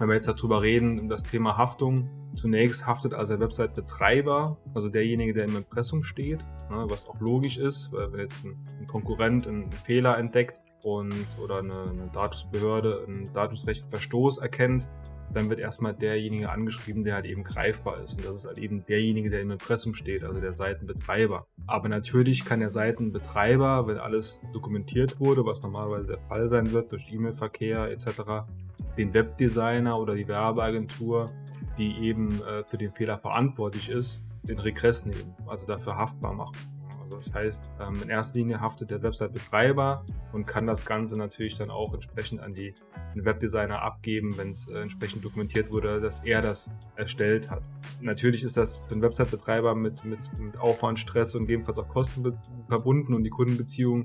[0.00, 5.34] Wenn wir jetzt darüber reden, das Thema Haftung, zunächst haftet also der Website-Betreiber, also derjenige,
[5.34, 9.46] der im Impressum steht, ne, was auch logisch ist, weil wenn jetzt ein, ein Konkurrent
[9.46, 14.88] einen Fehler entdeckt und oder eine, eine Datumsbehörde einen datensrechtlichen Verstoß erkennt,
[15.34, 18.14] dann wird erstmal derjenige angeschrieben, der halt eben greifbar ist.
[18.14, 21.46] Und das ist halt eben derjenige, der im Impressum steht, also der Seitenbetreiber.
[21.66, 26.90] Aber natürlich kann der Seitenbetreiber, wenn alles dokumentiert wurde, was normalerweise der Fall sein wird
[26.90, 28.46] durch E-Mail-Verkehr etc.,
[29.00, 31.30] den Webdesigner oder die Werbeagentur,
[31.78, 36.56] die eben äh, für den Fehler verantwortlich ist, den Regress nehmen, also dafür haftbar machen.
[37.10, 41.68] Das heißt, ähm, in erster Linie haftet der Website-Betreiber und kann das Ganze natürlich dann
[41.70, 42.72] auch entsprechend an die
[43.14, 47.62] Webdesigner abgeben, wenn es äh, entsprechend dokumentiert wurde, dass er das erstellt hat.
[48.00, 52.38] Natürlich ist das für den Website-Betreiber mit, mit, mit Aufwand, Stress und gegebenenfalls auch Kosten
[52.68, 54.04] verbunden und die Kundenbeziehung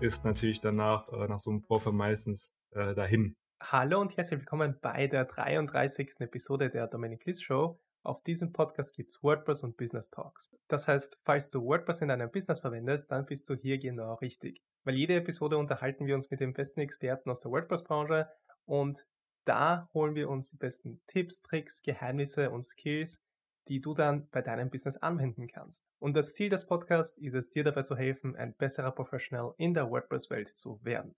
[0.00, 3.36] ist natürlich danach äh, nach so einem Vorfall meistens äh, dahin.
[3.62, 6.20] Hallo und herzlich willkommen bei der 33.
[6.20, 7.80] Episode der Dominic List Show.
[8.02, 10.54] Auf diesem Podcast gibt es WordPress und Business Talks.
[10.68, 14.62] Das heißt, falls du WordPress in deinem Business verwendest, dann bist du hier genau richtig.
[14.84, 18.28] Weil jede Episode unterhalten wir uns mit den besten Experten aus der WordPress-Branche
[18.66, 19.04] und
[19.46, 23.22] da holen wir uns die besten Tipps, Tricks, Geheimnisse und Skills,
[23.68, 25.82] die du dann bei deinem Business anwenden kannst.
[25.98, 29.72] Und das Ziel des Podcasts ist es, dir dabei zu helfen, ein besserer Professional in
[29.72, 31.16] der WordPress-Welt zu werden.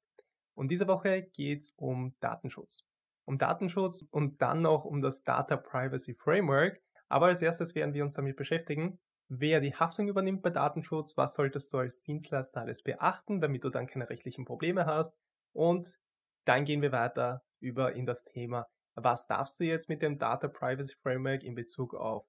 [0.58, 2.84] Und diese Woche geht es um Datenschutz
[3.28, 6.80] um Datenschutz und dann noch um das Data Privacy Framework.
[7.08, 8.98] Aber als erstes werden wir uns damit beschäftigen,
[9.28, 13.68] wer die Haftung übernimmt bei Datenschutz, was solltest du als Dienstleister alles beachten, damit du
[13.68, 15.14] dann keine rechtlichen Probleme hast.
[15.52, 15.98] Und
[16.46, 20.48] dann gehen wir weiter über in das Thema, was darfst du jetzt mit dem Data
[20.48, 22.24] Privacy Framework in Bezug auf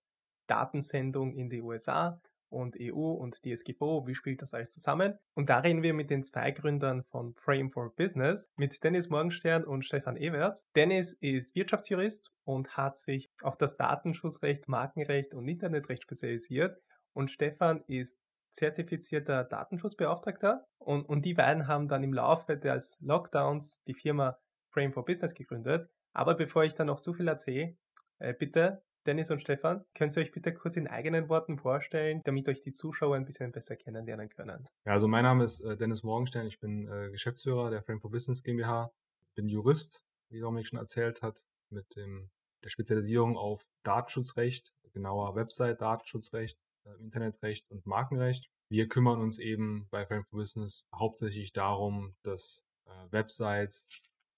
[0.48, 2.20] Datensendung in die USA
[2.50, 5.18] und EU und DSGVO, wie spielt das alles zusammen?
[5.36, 9.64] Und da reden wir mit den zwei Gründern von Frame for Business, mit Dennis Morgenstern
[9.64, 10.68] und Stefan Ewerts.
[10.76, 16.82] Dennis ist Wirtschaftsjurist und hat sich auf das Datenschutzrecht, Markenrecht und Internetrecht spezialisiert.
[17.14, 18.20] Und Stefan ist
[18.52, 24.38] zertifizierter Datenschutzbeauftragter und, und die beiden haben dann im Laufe des Lockdowns die Firma
[24.70, 25.90] Frame for Business gegründet.
[26.14, 27.78] Aber bevor ich da noch zu viel erzähle,
[28.18, 32.50] äh, bitte Dennis und Stefan, könnt ihr euch bitte kurz in eigenen Worten vorstellen, damit
[32.50, 34.68] euch die Zuschauer ein bisschen besser kennenlernen können?
[34.86, 38.12] Ja, also mein Name ist äh, Dennis Morgenstern, ich bin äh, Geschäftsführer der Frame for
[38.12, 38.92] Business GmbH,
[39.36, 42.30] bin Jurist, wie Dominik schon erzählt hat, mit dem,
[42.64, 48.50] der Spezialisierung auf Datenschutzrecht, genauer Website-Datenschutzrecht, äh, Internetrecht und Markenrecht.
[48.70, 53.88] Wir kümmern uns eben bei Frame for Business hauptsächlich darum, dass äh, Websites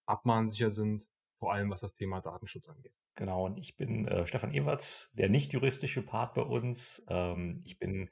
[0.06, 1.08] abmahnsicher sind,
[1.40, 3.01] vor allem was das Thema Datenschutz angeht.
[3.16, 7.04] Genau, und ich bin äh, Stefan Ewerts, der nicht juristische Part bei uns.
[7.10, 8.10] Ähm, ich bin,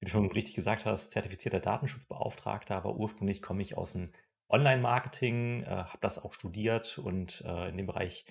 [0.00, 4.12] wie du schon richtig gesagt hast, zertifizierter Datenschutzbeauftragter, aber ursprünglich komme ich aus dem
[4.48, 8.24] Online-Marketing, äh, habe das auch studiert und äh, in dem Bereich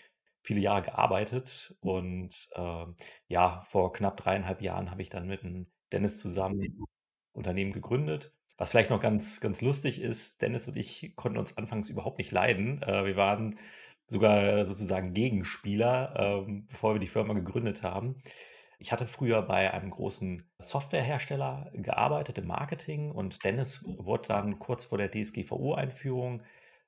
[0.43, 1.75] viele Jahre gearbeitet.
[1.79, 2.85] Und äh,
[3.27, 6.83] ja, vor knapp dreieinhalb Jahren habe ich dann mit dem Dennis zusammen ein
[7.31, 8.33] Unternehmen gegründet.
[8.57, 12.31] Was vielleicht noch ganz, ganz lustig ist, Dennis und ich konnten uns anfangs überhaupt nicht
[12.31, 12.81] leiden.
[12.83, 13.57] Äh, wir waren
[14.09, 18.21] sogar sozusagen Gegenspieler, ähm, bevor wir die Firma gegründet haben.
[18.79, 24.85] Ich hatte früher bei einem großen Softwarehersteller gearbeitet im Marketing und Dennis wurde dann kurz
[24.85, 26.43] vor der DSGVO-Einführung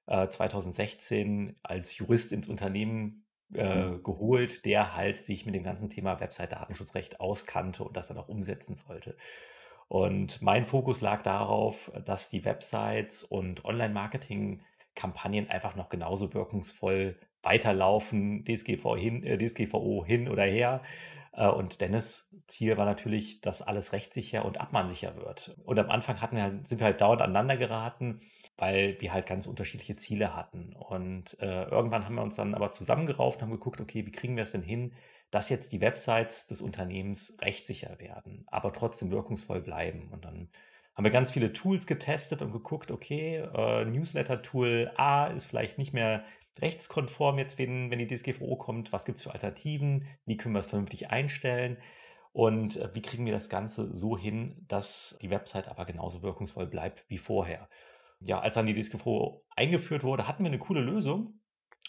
[0.08, 4.04] äh, 2016 als Jurist ins Unternehmen äh, mhm.
[4.04, 8.74] geholt, der halt sich mit dem ganzen Thema Website-Datenschutzrecht auskannte und das dann auch umsetzen
[8.74, 9.16] sollte.
[9.90, 14.62] Und mein Fokus lag darauf, dass die Websites und Online-Marketing
[14.96, 20.82] Kampagnen einfach noch genauso wirkungsvoll weiterlaufen, DSGVO hin, äh, DSGVO hin oder her.
[21.34, 25.56] Äh, und Dennis Ziel war natürlich, dass alles rechtssicher und abmahnsicher wird.
[25.64, 28.22] Und am Anfang hatten wir halt, sind wir halt dauernd aneinander geraten,
[28.58, 30.74] weil wir halt ganz unterschiedliche Ziele hatten.
[30.74, 34.36] Und äh, irgendwann haben wir uns dann aber zusammengerauft und haben geguckt, okay, wie kriegen
[34.36, 34.94] wir es denn hin,
[35.32, 40.10] dass jetzt die Websites des Unternehmens rechtssicher werden, aber trotzdem wirkungsvoll bleiben.
[40.12, 40.50] Und dann
[40.96, 45.94] haben wir ganz viele Tools getestet und geguckt, okay, äh, Newsletter-Tool A ist vielleicht nicht
[45.94, 46.26] mehr
[46.60, 48.92] rechtskonform jetzt, wenn, wenn die DSGVO kommt.
[48.92, 50.06] Was gibt es für Alternativen?
[50.26, 51.78] Wie können wir es vernünftig einstellen?
[52.34, 56.68] Und äh, wie kriegen wir das Ganze so hin, dass die Website aber genauso wirkungsvoll
[56.68, 57.70] bleibt wie vorher?
[58.20, 61.40] Ja, als dann die DSGVO eingeführt wurde, hatten wir eine coole Lösung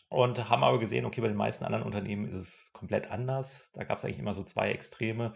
[0.09, 3.71] und haben aber gesehen, okay, bei den meisten anderen Unternehmen ist es komplett anders.
[3.75, 5.35] Da gab es eigentlich immer so zwei Extreme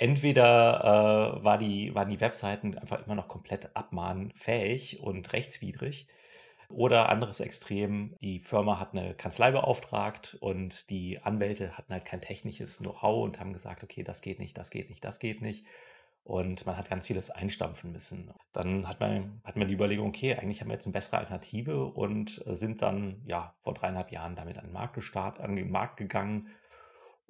[0.00, 6.08] entweder äh, war die, waren die Webseiten einfach immer noch komplett abmahnfähig und rechtswidrig.
[6.70, 12.20] Oder anderes Extrem, die Firma hat eine Kanzlei beauftragt und die Anwälte hatten halt kein
[12.20, 15.66] technisches Know-how und haben gesagt, okay, das geht nicht, das geht nicht, das geht nicht.
[16.24, 18.32] und man hat ganz vieles einstampfen müssen.
[18.52, 21.86] Dann hat man, hat man die Überlegung, okay, eigentlich haben wir jetzt eine bessere Alternative
[21.86, 25.96] und sind dann ja vor dreieinhalb Jahren damit an den Markt gestartet, an den Markt
[25.96, 26.48] gegangen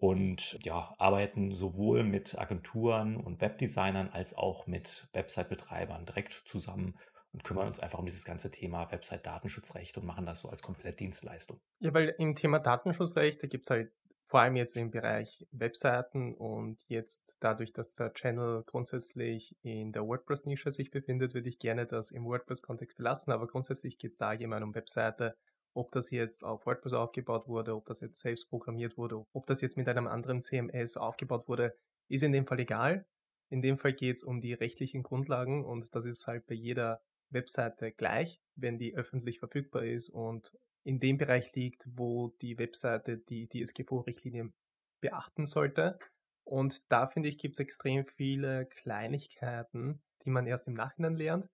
[0.01, 6.99] und ja, arbeiten sowohl mit Agenturen und Webdesignern als auch mit Website-Betreibern direkt zusammen
[7.33, 10.97] und kümmern uns einfach um dieses ganze Thema Website-Datenschutzrecht und machen das so als komplette
[10.97, 11.61] Dienstleistung.
[11.79, 13.93] Ja, weil im Thema Datenschutzrecht, da gibt es halt
[14.27, 20.07] vor allem jetzt im Bereich Webseiten und jetzt dadurch, dass der Channel grundsätzlich in der
[20.07, 24.29] WordPress-Nische sich befindet, würde ich gerne das im WordPress-Kontext belassen, aber grundsätzlich geht es da
[24.29, 25.37] allgemein um Webseite,
[25.75, 29.61] ob das jetzt auf WordPress aufgebaut wurde, ob das jetzt selbst programmiert wurde, ob das
[29.61, 31.77] jetzt mit einem anderen CMS aufgebaut wurde,
[32.09, 33.07] ist in dem Fall egal.
[33.51, 37.03] In dem Fall geht es um die rechtlichen Grundlagen und das ist halt bei jeder
[37.31, 40.53] Webseite gleich, wenn die öffentlich verfügbar ist und
[40.85, 44.55] in dem Bereich liegt, wo die Webseite die DSGVO-Richtlinien
[45.01, 45.99] beachten sollte.
[46.45, 51.49] Und da finde ich, gibt es extrem viele Kleinigkeiten, die man erst im Nachhinein lernt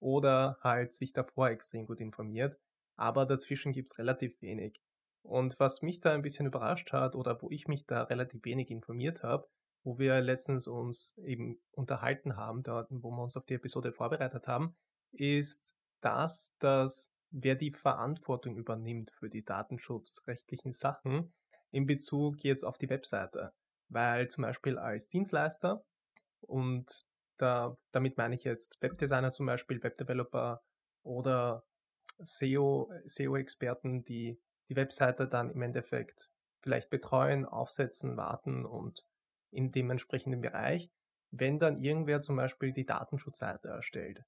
[0.00, 2.58] oder halt sich davor extrem gut informiert.
[2.98, 4.80] Aber dazwischen gibt es relativ wenig.
[5.22, 8.70] Und was mich da ein bisschen überrascht hat oder wo ich mich da relativ wenig
[8.70, 9.48] informiert habe,
[9.84, 14.48] wo wir letztens uns eben unterhalten haben, dort, wo wir uns auf die Episode vorbereitet
[14.48, 14.76] haben,
[15.12, 21.32] ist das, dass wer die Verantwortung übernimmt für die datenschutzrechtlichen Sachen
[21.70, 23.52] in Bezug jetzt auf die Webseite.
[23.88, 25.84] Weil zum Beispiel als Dienstleister
[26.40, 27.06] und
[27.38, 30.62] da, damit meine ich jetzt Webdesigner zum Beispiel, Webdeveloper
[31.04, 31.62] oder
[32.20, 34.38] SEO, SEO-Experten, die
[34.68, 36.30] die Webseite dann im Endeffekt
[36.62, 39.04] vielleicht betreuen, aufsetzen, warten und
[39.50, 40.90] in dem entsprechenden Bereich,
[41.30, 44.24] wenn dann irgendwer zum Beispiel die Datenschutzseite erstellt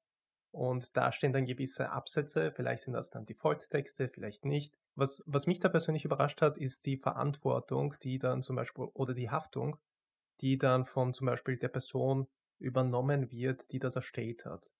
[0.52, 4.76] und da stehen dann gewisse Absätze, vielleicht sind das dann Default-Texte, vielleicht nicht.
[4.96, 9.14] Was, was mich da persönlich überrascht hat, ist die Verantwortung, die dann zum Beispiel, oder
[9.14, 9.76] die Haftung,
[10.40, 12.26] die dann von zum Beispiel der Person
[12.58, 14.70] übernommen wird, die das erstellt hat.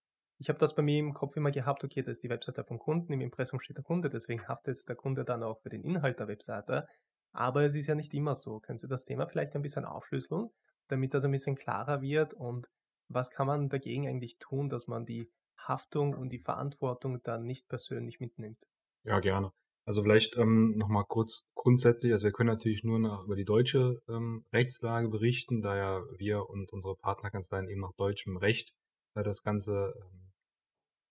[0.41, 2.79] Ich habe das bei mir im Kopf immer gehabt, okay, das ist die Webseite vom
[2.79, 6.19] Kunden, im Impressum steht der Kunde, deswegen haftet der Kunde dann auch für den Inhalt
[6.19, 6.87] der Webseite.
[7.33, 8.59] Aber es ist ja nicht immer so.
[8.59, 10.49] Können Sie das Thema vielleicht ein bisschen aufschlüsseln,
[10.89, 12.69] damit das ein bisschen klarer wird und
[13.09, 17.69] was kann man dagegen eigentlich tun, dass man die Haftung und die Verantwortung dann nicht
[17.69, 18.65] persönlich mitnimmt.
[19.05, 19.53] Ja, gerne.
[19.85, 24.01] Also vielleicht ähm, nochmal kurz grundsätzlich, also wir können natürlich nur nach, über die deutsche
[24.09, 28.73] ähm, Rechtslage berichten, da ja wir und unsere Partnerkanzleien eben nach deutschem Recht
[29.15, 30.30] äh, das Ganze ähm,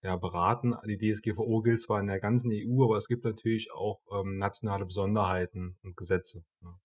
[0.01, 0.75] ja, beraten.
[0.85, 4.85] Die DSGVO gilt zwar in der ganzen EU, aber es gibt natürlich auch ähm, nationale
[4.85, 6.43] Besonderheiten und Gesetze.
[6.61, 6.79] Ne?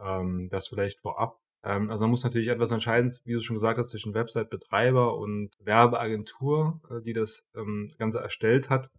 [0.00, 1.40] Ähm, das vielleicht vorab.
[1.64, 5.50] Ähm, also man muss natürlich etwas entscheiden, wie du schon gesagt hast, zwischen Website-Betreiber und
[5.58, 8.90] Werbeagentur, äh, die das ähm, Ganze erstellt hat.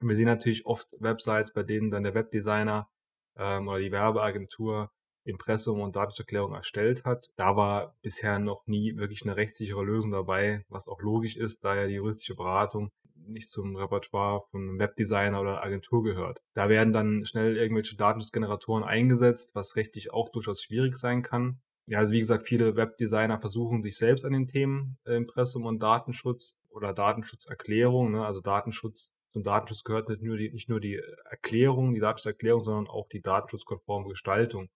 [0.00, 2.88] wir sehen natürlich oft Websites, bei denen dann der Webdesigner
[3.36, 4.90] ähm, oder die Werbeagentur
[5.28, 7.28] Impressum und Datenschutzerklärung erstellt hat.
[7.36, 11.76] Da war bisher noch nie wirklich eine rechtssichere Lösung dabei, was auch logisch ist, da
[11.76, 16.40] ja die juristische Beratung nicht zum Repertoire von einem Webdesigner oder Agentur gehört.
[16.54, 21.98] Da werden dann schnell irgendwelche Datenschutzgeneratoren eingesetzt, was rechtlich auch durchaus schwierig sein kann ja,
[21.98, 26.58] also wie gesagt, viele Webdesigner versuchen sich selbst an den Themen äh, Impressum und Datenschutz
[26.68, 28.12] oder Datenschutzerklärung.
[28.12, 28.26] Ne?
[28.26, 31.00] Also Datenschutz, zum Datenschutz gehört nicht nur die, nicht nur die
[31.30, 34.68] Erklärung, die Datenschutzerklärung, sondern auch die datenschutzkonforme Gestaltung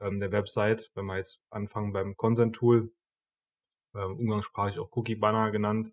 [0.00, 0.90] ähm, der Website.
[0.94, 2.92] Wenn wir jetzt anfangen beim Consent-Tool,
[3.94, 5.92] ähm, umgangssprachlich auch Cookie-Banner genannt,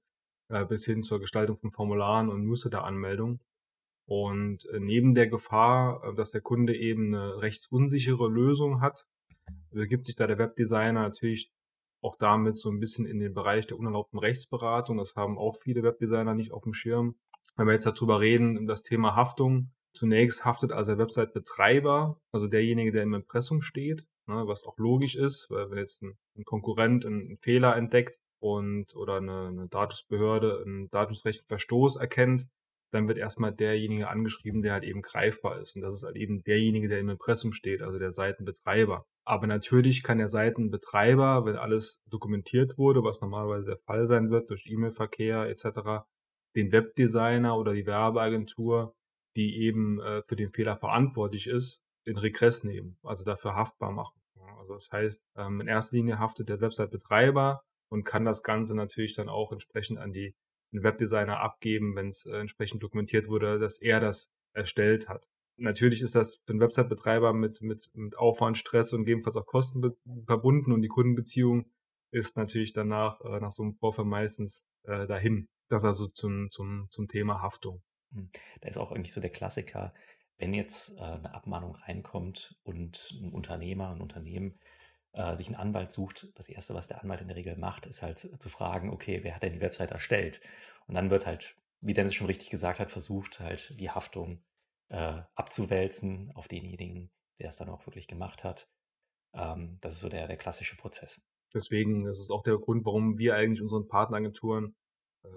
[0.49, 3.39] äh, bis hin zur Gestaltung von Formularen und Newsletter-Anmeldung.
[4.07, 9.07] Und äh, neben der Gefahr, äh, dass der Kunde eben eine rechtsunsichere Lösung hat,
[9.71, 11.51] begibt sich da der Webdesigner natürlich
[12.01, 14.97] auch damit so ein bisschen in den Bereich der unerlaubten Rechtsberatung.
[14.97, 17.15] Das haben auch viele Webdesigner nicht auf dem Schirm.
[17.55, 19.71] Wenn wir jetzt darüber reden, das Thema Haftung.
[19.95, 25.15] Zunächst haftet also der Website-Betreiber, also derjenige, der im Impressum steht, ne, was auch logisch
[25.15, 30.61] ist, weil wenn jetzt ein, ein Konkurrent einen Fehler entdeckt und oder eine, eine Datensbehörde
[30.65, 32.45] einen datensrechtlichen Verstoß erkennt,
[32.91, 35.75] dann wird erstmal derjenige angeschrieben, der halt eben greifbar ist.
[35.75, 39.05] Und das ist halt eben derjenige, der im Impressum steht, also der Seitenbetreiber.
[39.25, 44.49] Aber natürlich kann der Seitenbetreiber, wenn alles dokumentiert wurde, was normalerweise der Fall sein wird
[44.49, 46.05] durch E-Mail-Verkehr etc.,
[46.55, 48.93] den Webdesigner oder die Werbeagentur,
[49.35, 54.19] die eben äh, für den Fehler verantwortlich ist, in Regress nehmen, also dafür haftbar machen.
[54.59, 59.15] Also das heißt, ähm, in erster Linie haftet der Website-Betreiber und kann das Ganze natürlich
[59.15, 60.35] dann auch entsprechend an die
[60.71, 65.27] Webdesigner abgeben, wenn es äh, entsprechend dokumentiert wurde, dass er das erstellt hat.
[65.57, 69.95] Natürlich ist das für einen Website-Betreiber mit, mit, mit Aufwand, Stress und gegebenenfalls auch Kosten
[70.25, 71.71] verbunden und die Kundenbeziehung
[72.11, 75.47] ist natürlich danach äh, nach so einem Vorfall meistens äh, dahin.
[75.69, 77.81] Das also zum, zum, zum Thema Haftung.
[78.15, 78.29] Hm.
[78.61, 79.93] Da ist auch eigentlich so der Klassiker,
[80.37, 84.59] wenn jetzt äh, eine Abmahnung reinkommt und ein Unternehmer, ein Unternehmen
[85.13, 88.01] äh, sich einen Anwalt sucht, das Erste, was der Anwalt in der Regel macht, ist
[88.01, 90.41] halt zu fragen, okay, wer hat denn die Website erstellt?
[90.87, 94.43] Und dann wird halt, wie Dennis schon richtig gesagt hat, versucht, halt die Haftung
[94.89, 98.67] äh, abzuwälzen auf denjenigen, der es dann auch wirklich gemacht hat.
[99.33, 101.21] Ähm, das ist so der, der klassische Prozess.
[101.53, 104.75] Deswegen, das ist auch der Grund, warum wir eigentlich unseren Partneragenturen,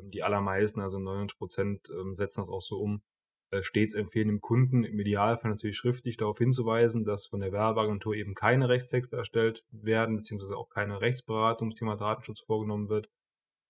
[0.03, 3.03] die allermeisten, also 99 Prozent, ähm, setzen das auch so um,
[3.51, 8.15] äh, stets empfehlen dem Kunden, im Idealfall natürlich schriftlich darauf hinzuweisen, dass von der Werbeagentur
[8.15, 13.09] eben keine Rechtstexte erstellt werden, beziehungsweise auch keine Rechtsberatung zum Thema Datenschutz vorgenommen wird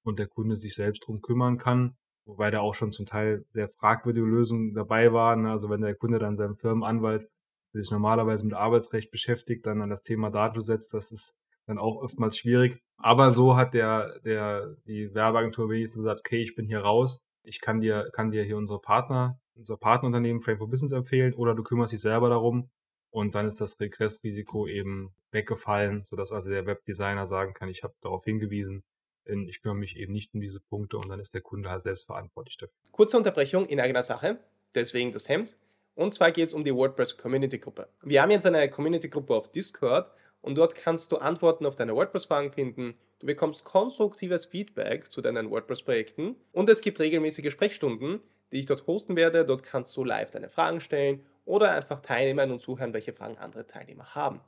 [0.02, 1.96] und der Kunde sich selbst drum kümmern kann.
[2.24, 5.46] Wobei da auch schon zum Teil sehr fragwürdige Lösungen dabei waren.
[5.46, 7.28] Also wenn der Kunde dann seinem Firmenanwalt,
[7.72, 11.36] der sich normalerweise mit Arbeitsrecht beschäftigt, dann an das Thema Datenschutz setzt, das ist
[11.68, 12.82] dann auch oftmals schwierig.
[12.96, 17.20] Aber so hat der, der, die Werbeagentur wenigstens gesagt, okay, ich bin hier raus.
[17.44, 21.54] Ich kann dir, kann dir hier unsere Partner, unser Partnerunternehmen Frame for Business empfehlen oder
[21.54, 22.68] du kümmerst dich selber darum.
[23.10, 27.94] Und dann ist das Regressrisiko eben weggefallen, sodass also der Webdesigner sagen kann, ich habe
[28.00, 28.82] darauf hingewiesen,
[29.24, 32.06] ich kümmere mich eben nicht um diese Punkte und dann ist der Kunde halt selbst
[32.06, 32.74] verantwortlich dafür.
[32.92, 34.38] Kurze Unterbrechung in eigener Sache,
[34.74, 35.56] deswegen das Hemd.
[35.94, 37.88] Und zwar geht es um die WordPress Community Gruppe.
[38.02, 40.10] Wir haben jetzt eine Community Gruppe auf Discord
[40.40, 42.94] und dort kannst du Antworten auf deine WordPress-Fragen finden.
[43.18, 48.20] Du bekommst konstruktives Feedback zu deinen WordPress-Projekten und es gibt regelmäßige Sprechstunden,
[48.52, 49.44] die ich dort hosten werde.
[49.44, 53.66] Dort kannst du live deine Fragen stellen oder einfach teilnehmen und zuhören, welche Fragen andere
[53.66, 54.40] Teilnehmer haben.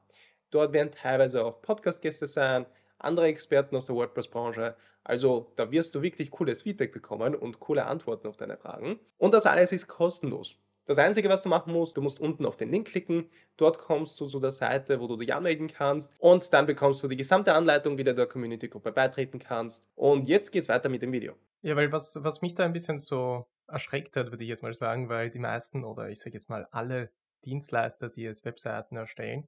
[0.50, 2.66] Dort werden teilweise auch Podcast-Gäste sein,
[2.98, 4.76] andere Experten aus der WordPress-Branche.
[5.02, 9.00] Also da wirst du wirklich cooles Feedback bekommen und coole Antworten auf deine Fragen.
[9.18, 10.56] Und das alles ist kostenlos.
[10.90, 13.30] Das Einzige, was du machen musst, du musst unten auf den Link klicken.
[13.56, 16.12] Dort kommst du zu der Seite, wo du dich anmelden kannst.
[16.18, 19.88] Und dann bekommst du die gesamte Anleitung, wie du der Community-Gruppe beitreten kannst.
[19.94, 21.36] Und jetzt geht's weiter mit dem Video.
[21.62, 24.74] Ja, weil was, was mich da ein bisschen so erschreckt hat, würde ich jetzt mal
[24.74, 27.12] sagen, weil die meisten oder ich sage jetzt mal alle
[27.44, 29.46] Dienstleister, die jetzt Webseiten erstellen,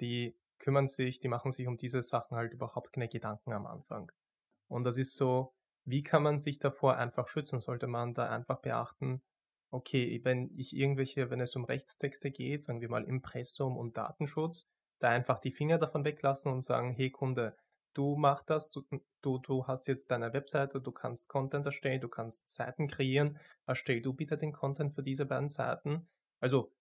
[0.00, 4.12] die kümmern sich, die machen sich um diese Sachen halt überhaupt keine Gedanken am Anfang.
[4.68, 5.52] Und das ist so,
[5.84, 7.60] wie kann man sich davor einfach schützen?
[7.60, 9.20] Sollte man da einfach beachten,
[9.76, 14.66] okay, wenn ich irgendwelche, wenn es um Rechtstexte geht, sagen wir mal Impressum und Datenschutz,
[14.98, 17.56] da einfach die Finger davon weglassen und sagen, hey Kunde,
[17.94, 18.82] du machst das, du,
[19.22, 24.00] du, du hast jetzt deine Webseite, du kannst Content erstellen, du kannst Seiten kreieren, erstell
[24.00, 26.08] du bitte den Content für diese beiden Seiten.
[26.40, 26.72] Also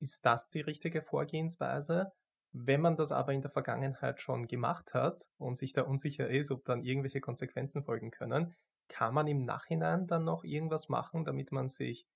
[0.00, 2.12] ist das die richtige Vorgehensweise?
[2.52, 6.52] Wenn man das aber in der Vergangenheit schon gemacht hat und sich da unsicher ist,
[6.52, 8.54] ob dann irgendwelche Konsequenzen folgen können,
[8.88, 12.06] kann man im Nachhinein dann noch irgendwas machen, damit man sich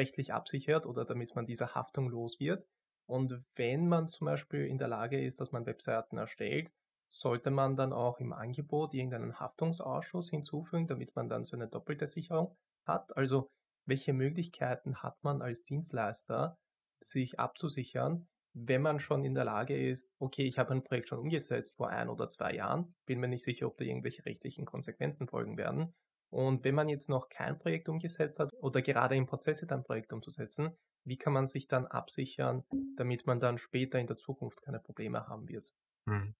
[0.00, 2.66] rechtlich absichert oder damit man dieser Haftung los wird.
[3.06, 6.70] Und wenn man zum Beispiel in der Lage ist, dass man Webseiten erstellt,
[7.12, 12.06] sollte man dann auch im Angebot irgendeinen Haftungsausschuss hinzufügen, damit man dann so eine doppelte
[12.06, 13.16] Sicherung hat.
[13.16, 13.50] Also
[13.86, 16.56] welche Möglichkeiten hat man als Dienstleister,
[17.02, 21.18] sich abzusichern, wenn man schon in der Lage ist, okay, ich habe ein Projekt schon
[21.18, 25.28] umgesetzt vor ein oder zwei Jahren, bin mir nicht sicher, ob da irgendwelche rechtlichen Konsequenzen
[25.28, 25.94] folgen werden.
[26.30, 29.82] Und wenn man jetzt noch kein Projekt umgesetzt hat oder gerade im Prozess ist, ein
[29.82, 32.64] Projekt umzusetzen, wie kann man sich dann absichern,
[32.96, 35.72] damit man dann später in der Zukunft keine Probleme haben wird?
[36.06, 36.34] Hm.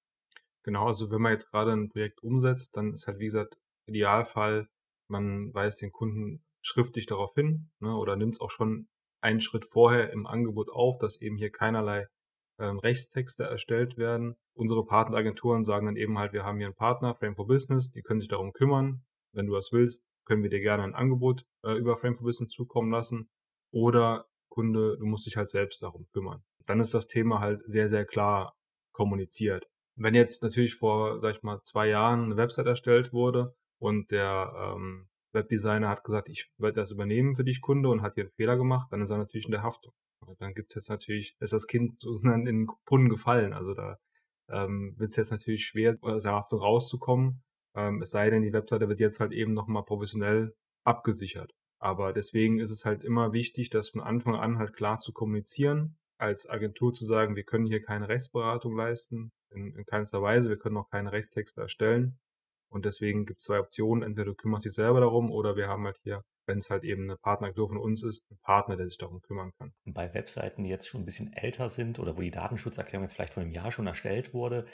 [0.62, 3.56] Genau, also wenn man jetzt gerade ein Projekt umsetzt, dann ist halt, wie gesagt,
[3.87, 4.68] Idealfall,
[5.09, 8.88] man weist den Kunden schriftlich darauf hin ne, oder nimmt es auch schon
[9.23, 12.06] einen Schritt vorher im Angebot auf, dass eben hier keinerlei
[12.59, 14.37] ähm, Rechtstexte erstellt werden.
[14.54, 18.02] Unsere Partneragenturen sagen dann eben halt, wir haben hier einen Partner, Frame for Business, die
[18.02, 19.02] können sich darum kümmern.
[19.32, 22.50] Wenn du das willst, können wir dir gerne ein Angebot äh, über Frame for Business
[22.50, 23.28] zukommen lassen.
[23.72, 26.42] Oder Kunde, du musst dich halt selbst darum kümmern.
[26.66, 28.56] Dann ist das Thema halt sehr, sehr klar
[28.92, 29.66] kommuniziert.
[29.96, 34.52] Wenn jetzt natürlich vor, sag ich mal, zwei Jahren eine Website erstellt wurde und der
[34.56, 38.32] ähm, Webdesigner hat gesagt, ich werde das übernehmen für dich, Kunde, und hat hier einen
[38.32, 39.92] Fehler gemacht, dann ist er natürlich in der Haftung.
[40.38, 43.52] Dann gibt es jetzt natürlich, ist das Kind in den Brunnen gefallen.
[43.52, 43.99] Also da
[44.49, 47.42] ähm, wird es jetzt natürlich schwer, aus der Haftung rauszukommen.
[47.75, 51.53] Ähm, es sei denn, die Webseite wird jetzt halt eben nochmal professionell abgesichert.
[51.79, 55.97] Aber deswegen ist es halt immer wichtig, das von Anfang an halt klar zu kommunizieren,
[56.19, 60.59] als Agentur zu sagen, wir können hier keine Rechtsberatung leisten, in, in keinster Weise, wir
[60.59, 62.19] können auch keine Rechtstexte erstellen.
[62.69, 64.03] Und deswegen gibt es zwei Optionen.
[64.03, 67.05] Entweder du kümmerst dich selber darum oder wir haben halt hier, wenn es halt eben
[67.05, 69.73] eine Partneragentur von uns ist, einen Partner, der sich darum kümmern kann.
[69.85, 73.35] Bei Webseiten, die jetzt schon ein bisschen älter sind oder wo die Datenschutzerklärung jetzt vielleicht
[73.35, 74.67] vor einem Jahr schon erstellt wurde,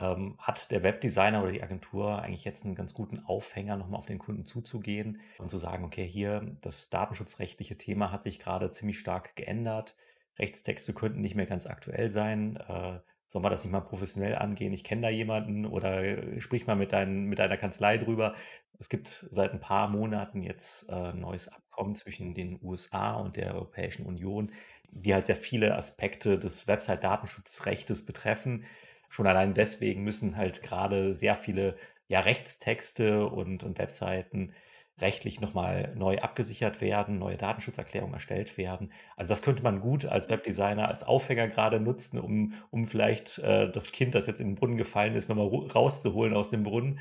[0.00, 4.06] ähm, hat der Webdesigner oder die Agentur eigentlich jetzt einen ganz guten Aufhänger, nochmal auf
[4.06, 8.98] den Kunden zuzugehen und zu sagen, okay, hier das datenschutzrechtliche Thema hat sich gerade ziemlich
[8.98, 9.96] stark geändert.
[10.38, 12.56] Rechtstexte könnten nicht mehr ganz aktuell sein.
[12.56, 14.72] Äh, soll man das nicht mal professionell angehen?
[14.72, 18.34] Ich kenne da jemanden oder äh, sprich mal mit, dein, mit deiner Kanzlei drüber.
[18.78, 23.36] Es gibt seit ein paar Monaten jetzt ein äh, neues Abkommen zwischen den USA und
[23.36, 24.52] der Europäischen Union,
[24.90, 28.64] die halt sehr viele Aspekte des Website-Datenschutzrechtes betreffen.
[29.08, 31.76] Schon allein deswegen müssen halt gerade sehr viele
[32.08, 34.52] ja, Rechtstexte und, und Webseiten
[35.00, 38.92] rechtlich nochmal neu abgesichert werden, neue Datenschutzerklärungen erstellt werden.
[39.16, 43.70] Also das könnte man gut als Webdesigner, als Aufhänger gerade nutzen, um, um vielleicht äh,
[43.70, 46.98] das Kind, das jetzt in den Brunnen gefallen ist, nochmal rauszuholen aus dem Brunnen.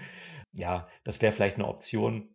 [0.53, 2.29] Ja, das wäre vielleicht eine Option,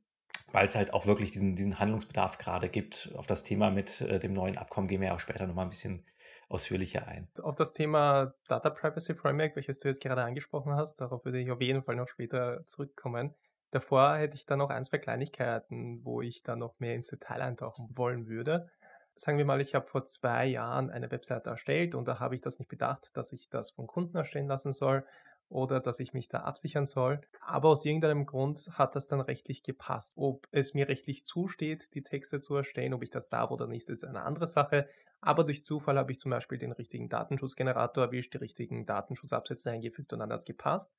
[0.50, 3.12] weil es halt auch wirklich diesen, diesen Handlungsbedarf gerade gibt.
[3.16, 5.70] Auf das Thema mit äh, dem neuen Abkommen gehen wir ja auch später nochmal ein
[5.70, 6.04] bisschen
[6.52, 7.28] ausführlicher ein.
[7.42, 11.50] Auf das Thema Data Privacy Framework, welches du jetzt gerade angesprochen hast, darauf würde ich
[11.50, 13.34] auf jeden Fall noch später zurückkommen.
[13.70, 17.40] Davor hätte ich dann noch ein, zwei Kleinigkeiten, wo ich dann noch mehr ins Detail
[17.40, 18.68] eintauchen wollen würde.
[19.14, 22.42] Sagen wir mal, ich habe vor zwei Jahren eine Webseite erstellt und da habe ich
[22.42, 25.04] das nicht bedacht, dass ich das vom Kunden erstellen lassen soll
[25.52, 27.20] oder dass ich mich da absichern soll.
[27.40, 30.14] Aber aus irgendeinem Grund hat das dann rechtlich gepasst.
[30.16, 33.88] Ob es mir rechtlich zusteht, die Texte zu erstellen, ob ich das darf oder nicht,
[33.88, 34.88] ist eine andere Sache.
[35.20, 40.12] Aber durch Zufall habe ich zum Beispiel den richtigen Datenschutzgenerator erwischt, die richtigen Datenschutzabsätze eingefügt
[40.12, 40.96] und dann hat das gepasst.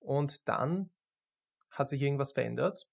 [0.00, 0.90] Und dann
[1.70, 2.88] hat sich irgendwas verändert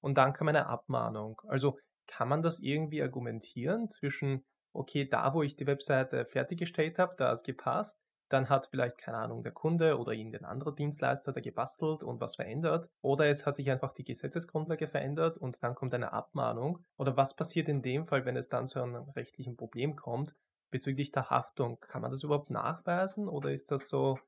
[0.00, 1.40] und dann kam eine Abmahnung.
[1.46, 7.14] Also kann man das irgendwie argumentieren zwischen, okay, da wo ich die Webseite fertiggestellt habe,
[7.18, 11.32] da hat es gepasst, dann hat vielleicht, keine Ahnung, der Kunde oder irgendein anderer Dienstleister
[11.32, 12.88] da gebastelt und was verändert.
[13.02, 16.84] Oder es hat sich einfach die Gesetzesgrundlage verändert und dann kommt eine Abmahnung.
[16.96, 20.34] Oder was passiert in dem Fall, wenn es dann zu einem rechtlichen Problem kommt
[20.70, 21.78] bezüglich der Haftung?
[21.80, 24.18] Kann man das überhaupt nachweisen oder ist das so,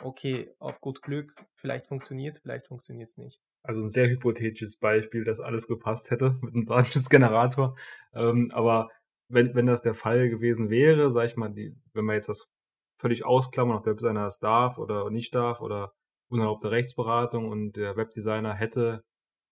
[0.00, 3.40] okay, auf gut Glück, vielleicht funktioniert es, vielleicht funktioniert es nicht?
[3.62, 7.76] Also ein sehr hypothetisches Beispiel, dass alles gepasst hätte mit einem Datenschutzgenerator.
[8.14, 8.90] Ähm, aber
[9.28, 12.50] wenn, wenn das der Fall gewesen wäre, sag ich mal, die, wenn man jetzt das
[12.98, 15.92] völlig ausklammern, ob Webdesigner das darf oder nicht darf oder
[16.30, 19.02] unerlaubte Rechtsberatung und der Webdesigner hätte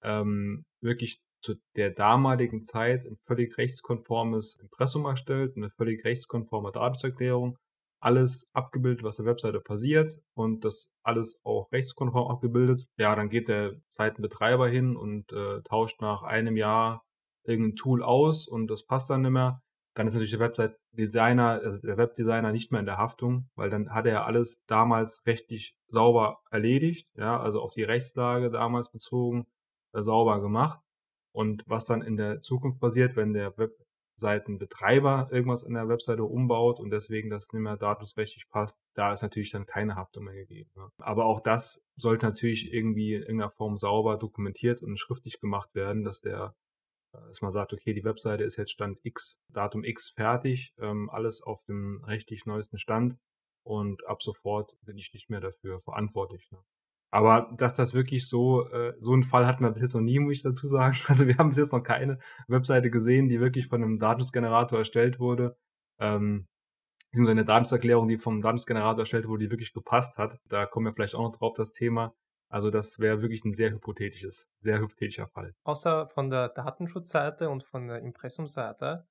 [0.02, 7.56] ähm, wirklich zu der damaligen Zeit ein völlig rechtskonformes Impressum erstellt, eine völlig rechtskonforme Datenschutzerklärung,
[8.00, 12.86] alles abgebildet, was der Webseite passiert und das alles auch rechtskonform abgebildet.
[12.98, 17.02] Ja, dann geht der Seitenbetreiber hin und äh, tauscht nach einem Jahr
[17.44, 19.60] irgendein Tool aus und das passt dann nicht mehr
[19.96, 23.94] dann ist natürlich der Website-Designer, also der Webdesigner nicht mehr in der Haftung, weil dann
[23.94, 29.46] hat er alles damals rechtlich sauber erledigt, ja, also auf die Rechtslage damals bezogen,
[29.94, 30.80] äh, sauber gemacht.
[31.32, 36.78] Und was dann in der Zukunft passiert, wenn der Webseitenbetreiber irgendwas in der Webseite umbaut
[36.78, 40.70] und deswegen das nicht mehr datensrechtlich passt, da ist natürlich dann keine Haftung mehr gegeben.
[40.76, 40.88] Ne?
[40.98, 46.04] Aber auch das sollte natürlich irgendwie in irgendeiner Form sauber dokumentiert und schriftlich gemacht werden,
[46.04, 46.54] dass der
[47.28, 51.42] dass man sagt, okay, die Webseite ist jetzt Stand X, Datum X fertig, ähm, alles
[51.42, 53.16] auf dem rechtlich neuesten Stand
[53.64, 56.50] und ab sofort bin ich nicht mehr dafür verantwortlich.
[56.52, 56.58] Ne?
[57.10, 60.18] Aber dass das wirklich so, äh, so ein Fall hatten wir bis jetzt noch nie,
[60.18, 60.96] muss ich dazu sagen.
[61.08, 65.18] Also wir haben bis jetzt noch keine Webseite gesehen, die wirklich von einem Datenschutzgenerator erstellt
[65.18, 65.56] wurde.
[65.98, 66.46] Ähm,
[67.12, 70.38] so eine Datenschutzerklärung, die vom Datenschutzgenerator erstellt wurde, die wirklich gepasst hat.
[70.48, 72.14] Da kommen wir vielleicht auch noch drauf, das Thema.
[72.56, 75.54] Also das wäre wirklich ein sehr hypothetisches, sehr hypothetischer Fall.
[75.64, 79.06] Außer von der Datenschutzseite und von der Impressumseite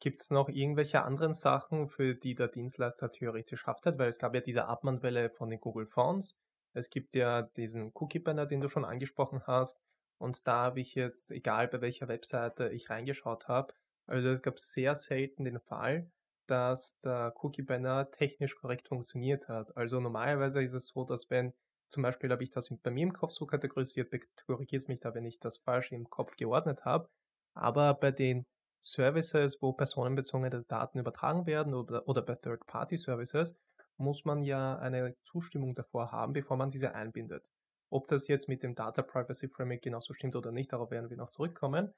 [0.00, 3.96] gibt es noch irgendwelche anderen Sachen, für die der Dienstleister theoretisch haftet?
[3.96, 6.36] Weil es gab ja diese Abmahnwelle von den Google Fonts.
[6.72, 9.80] Es gibt ja diesen Cookie-Banner, den du schon angesprochen hast.
[10.18, 13.72] Und da habe ich jetzt, egal bei welcher Webseite ich reingeschaut habe,
[14.08, 16.10] also es gab sehr selten den Fall,
[16.48, 19.76] dass der Cookie-Banner technisch korrekt funktioniert hat.
[19.76, 21.52] Also normalerweise ist es so, dass wenn
[21.90, 24.12] zum Beispiel habe ich das bei mir im Kopf so kategorisiert,
[24.46, 27.08] korrigiert mich da, wenn ich das falsch im Kopf geordnet habe.
[27.54, 28.46] Aber bei den
[28.80, 33.54] Services, wo personenbezogene Daten übertragen werden oder, oder bei Third-Party-Services,
[33.96, 37.44] muss man ja eine Zustimmung davor haben, bevor man diese einbindet.
[37.90, 41.16] Ob das jetzt mit dem Data Privacy Framework genauso stimmt oder nicht, darauf werden wir
[41.16, 41.92] noch zurückkommen.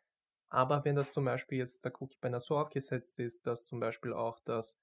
[0.50, 4.12] Aber wenn das zum Beispiel jetzt der Cookie Banner so aufgesetzt ist, dass zum Beispiel
[4.12, 4.76] auch das,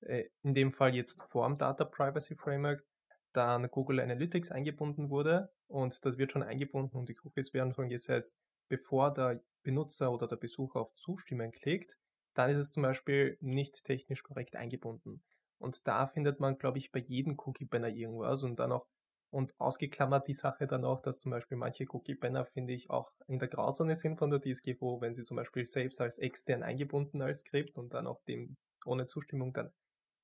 [0.00, 2.84] äh, in dem Fall jetzt vorm Data Privacy Framework,
[3.32, 7.88] dann Google Analytics eingebunden wurde und das wird schon eingebunden und die Cookies werden schon
[7.88, 8.36] gesetzt,
[8.68, 11.96] bevor der Benutzer oder der Besucher auf Zustimmen klickt,
[12.34, 15.22] dann ist es zum Beispiel nicht technisch korrekt eingebunden.
[15.58, 18.86] Und da findet man, glaube ich, bei jedem Cookie-Banner irgendwas und dann auch
[19.30, 23.38] und ausgeklammert die Sache dann auch, dass zum Beispiel manche Cookie-Banner, finde ich, auch in
[23.38, 27.40] der Grauzone sind von der DSGVO, wenn sie zum Beispiel selbst als extern eingebunden als
[27.40, 29.70] Skript und dann auch dem ohne Zustimmung dann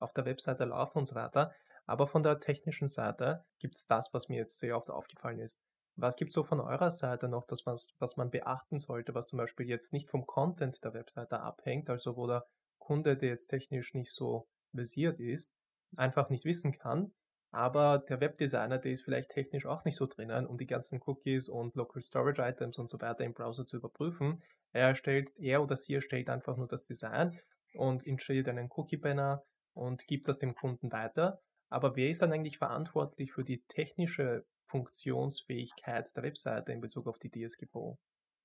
[0.00, 1.54] auf der Webseite laufen und so weiter.
[1.86, 5.60] Aber von der technischen Seite gibt es das, was mir jetzt sehr oft aufgefallen ist.
[5.96, 9.28] Was gibt es so von eurer Seite noch, dass was, was man beachten sollte, was
[9.28, 12.44] zum Beispiel jetzt nicht vom Content der Webseite abhängt, also wo der
[12.78, 15.52] Kunde, der jetzt technisch nicht so versiert ist,
[15.96, 17.12] einfach nicht wissen kann,
[17.50, 21.48] aber der Webdesigner, der ist vielleicht technisch auch nicht so drinnen, um die ganzen Cookies
[21.48, 24.42] und Local Storage Items und so weiter im Browser zu überprüfen.
[24.72, 27.40] Er erstellt, er oder sie erstellt einfach nur das Design
[27.72, 32.58] und installiert einen Cookie-Banner und gibt das dem Kunden weiter Aber wer ist dann eigentlich
[32.58, 37.98] verantwortlich für die technische Funktionsfähigkeit der Webseite in Bezug auf die DSGVO?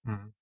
[0.03, 0.33] Mhm.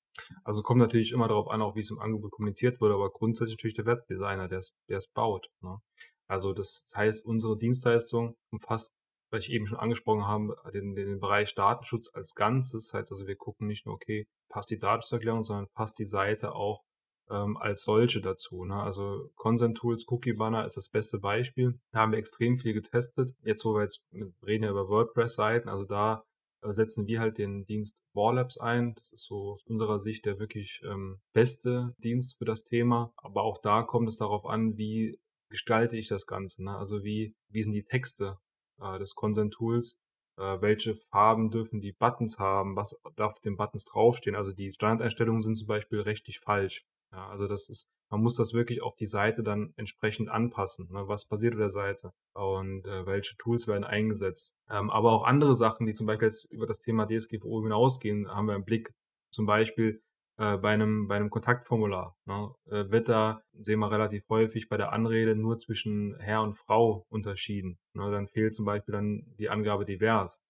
[0.43, 3.57] Also kommt natürlich immer darauf an, auch wie es im Angebot kommuniziert wird, aber grundsätzlich
[3.57, 5.47] natürlich der Webdesigner, der es, der es baut.
[5.61, 5.79] Ne?
[6.27, 8.93] Also das heißt, unsere Dienstleistung umfasst,
[9.31, 12.87] was ich eben schon angesprochen habe, den, den Bereich Datenschutz als Ganzes.
[12.87, 16.53] Das heißt also, wir gucken nicht nur, okay, passt die Datenschutzerklärung, sondern passt die Seite
[16.53, 16.83] auch
[17.29, 18.65] ähm, als solche dazu.
[18.65, 18.75] Ne?
[18.75, 21.79] Also Consent Tools, Cookie Banner ist das beste Beispiel.
[21.91, 23.35] Da haben wir extrem viel getestet.
[23.43, 24.01] Jetzt, wo wir jetzt
[24.45, 26.23] reden ja über WordPress-Seiten, also da
[26.61, 28.95] äh, setzen wir halt den Dienst Warlabs ein.
[28.95, 33.13] Das ist so aus unserer Sicht der wirklich ähm, beste Dienst für das Thema.
[33.17, 36.63] Aber auch da kommt es darauf an, wie gestalte ich das Ganze.
[36.63, 36.75] Ne?
[36.75, 38.37] Also wie, wie sind die Texte
[38.81, 39.97] äh, des Consent Tools?
[40.37, 42.75] Äh, welche Farben dürfen die Buttons haben?
[42.75, 44.35] Was darf auf den Buttons draufstehen?
[44.35, 46.85] Also die Standardeinstellungen sind zum Beispiel rechtlich falsch.
[47.11, 50.89] Ja, also das ist, man muss das wirklich auf die Seite dann entsprechend anpassen.
[50.91, 51.07] Ne?
[51.07, 54.51] Was passiert auf der Seite und äh, welche Tools werden eingesetzt.
[54.69, 58.47] Ähm, aber auch andere Sachen, die zum Beispiel jetzt über das Thema DSGVO hinausgehen, haben
[58.47, 58.93] wir im Blick.
[59.31, 60.01] Zum Beispiel
[60.37, 62.53] äh, bei einem bei einem Kontaktformular ne?
[62.67, 67.05] äh, wird da sehen wir relativ häufig bei der Anrede nur zwischen Herr und Frau
[67.09, 67.77] unterschieden.
[67.93, 68.09] Ne?
[68.11, 70.43] Dann fehlt zum Beispiel dann die Angabe divers.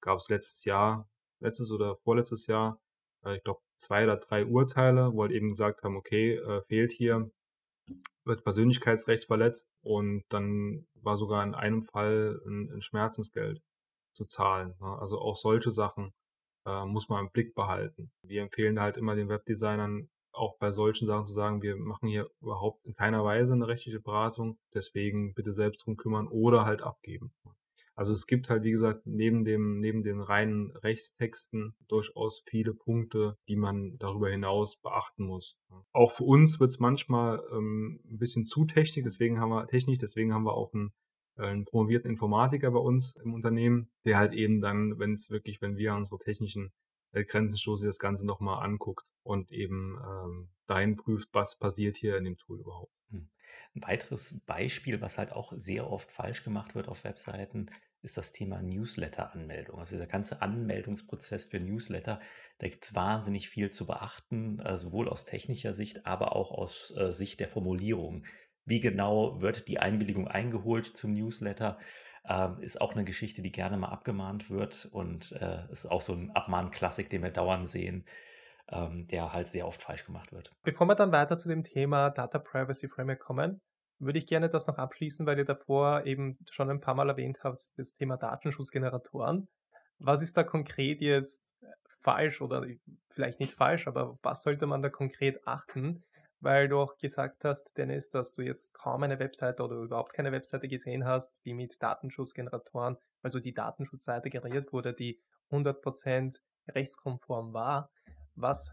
[0.00, 1.08] Gab es letztes Jahr,
[1.40, 2.80] letztes oder vorletztes Jahr
[3.32, 7.30] ich glaube, zwei oder drei Urteile, wo halt eben gesagt haben, okay, äh, fehlt hier,
[8.24, 13.60] wird Persönlichkeitsrecht verletzt und dann war sogar in einem Fall ein, ein Schmerzensgeld
[14.14, 14.74] zu zahlen.
[14.80, 14.98] Ne?
[14.98, 16.12] Also auch solche Sachen
[16.66, 18.10] äh, muss man im Blick behalten.
[18.22, 22.28] Wir empfehlen halt immer den Webdesignern auch bei solchen Sachen zu sagen, wir machen hier
[22.40, 27.32] überhaupt in keiner Weise eine rechtliche Beratung, deswegen bitte selbst drum kümmern oder halt abgeben.
[27.96, 33.36] Also es gibt halt, wie gesagt, neben dem, neben den reinen Rechtstexten durchaus viele Punkte,
[33.48, 35.58] die man darüber hinaus beachten muss.
[35.92, 40.00] Auch für uns wird es manchmal ähm, ein bisschen zu technisch, deswegen haben wir Technik,
[40.00, 40.92] deswegen haben wir auch einen,
[41.36, 45.62] äh, einen promovierten Informatiker bei uns im Unternehmen, der halt eben dann, wenn es wirklich,
[45.62, 46.72] wenn wir unsere technischen
[47.14, 52.16] äh, Grenzen stoßen, das Ganze nochmal anguckt und eben ähm, dahin prüft, was passiert hier
[52.16, 52.92] in dem Tool überhaupt.
[53.10, 53.28] Hm.
[53.74, 57.70] Ein weiteres Beispiel, was halt auch sehr oft falsch gemacht wird auf Webseiten,
[58.02, 59.78] ist das Thema Newsletter-Anmeldung.
[59.78, 62.20] Also dieser ganze Anmeldungsprozess für Newsletter,
[62.58, 66.94] da gibt es wahnsinnig viel zu beachten, äh, sowohl aus technischer Sicht, aber auch aus
[66.96, 68.26] äh, Sicht der Formulierung.
[68.66, 71.78] Wie genau wird die Einwilligung eingeholt zum Newsletter?
[72.26, 76.14] Ähm, ist auch eine Geschichte, die gerne mal abgemahnt wird und äh, ist auch so
[76.14, 78.04] ein Abmahnklassik, den wir dauernd sehen
[78.70, 80.52] ähm, der halt sehr oft falsch gemacht wird.
[80.62, 83.60] Bevor wir dann weiter zu dem Thema Data Privacy Framework kommen,
[83.98, 87.38] würde ich gerne das noch abschließen, weil ihr davor eben schon ein paar Mal erwähnt
[87.44, 89.48] habt, das Thema Datenschutzgeneratoren.
[89.98, 91.54] Was ist da konkret jetzt
[92.02, 92.66] falsch oder
[93.10, 96.02] vielleicht nicht falsch, aber was sollte man da konkret achten?
[96.44, 100.30] Weil du auch gesagt hast, Dennis, dass du jetzt kaum eine Webseite oder überhaupt keine
[100.30, 105.18] Webseite gesehen hast, die mit Datenschutzgeneratoren, also die Datenschutzseite generiert wurde, die
[105.50, 106.36] 100%
[106.68, 107.90] rechtskonform war.
[108.34, 108.70] Was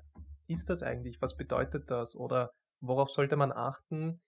[0.48, 1.22] ist das eigentlich?
[1.22, 2.14] Was bedeutet das?
[2.18, 4.20] Oder worauf sollte man achten?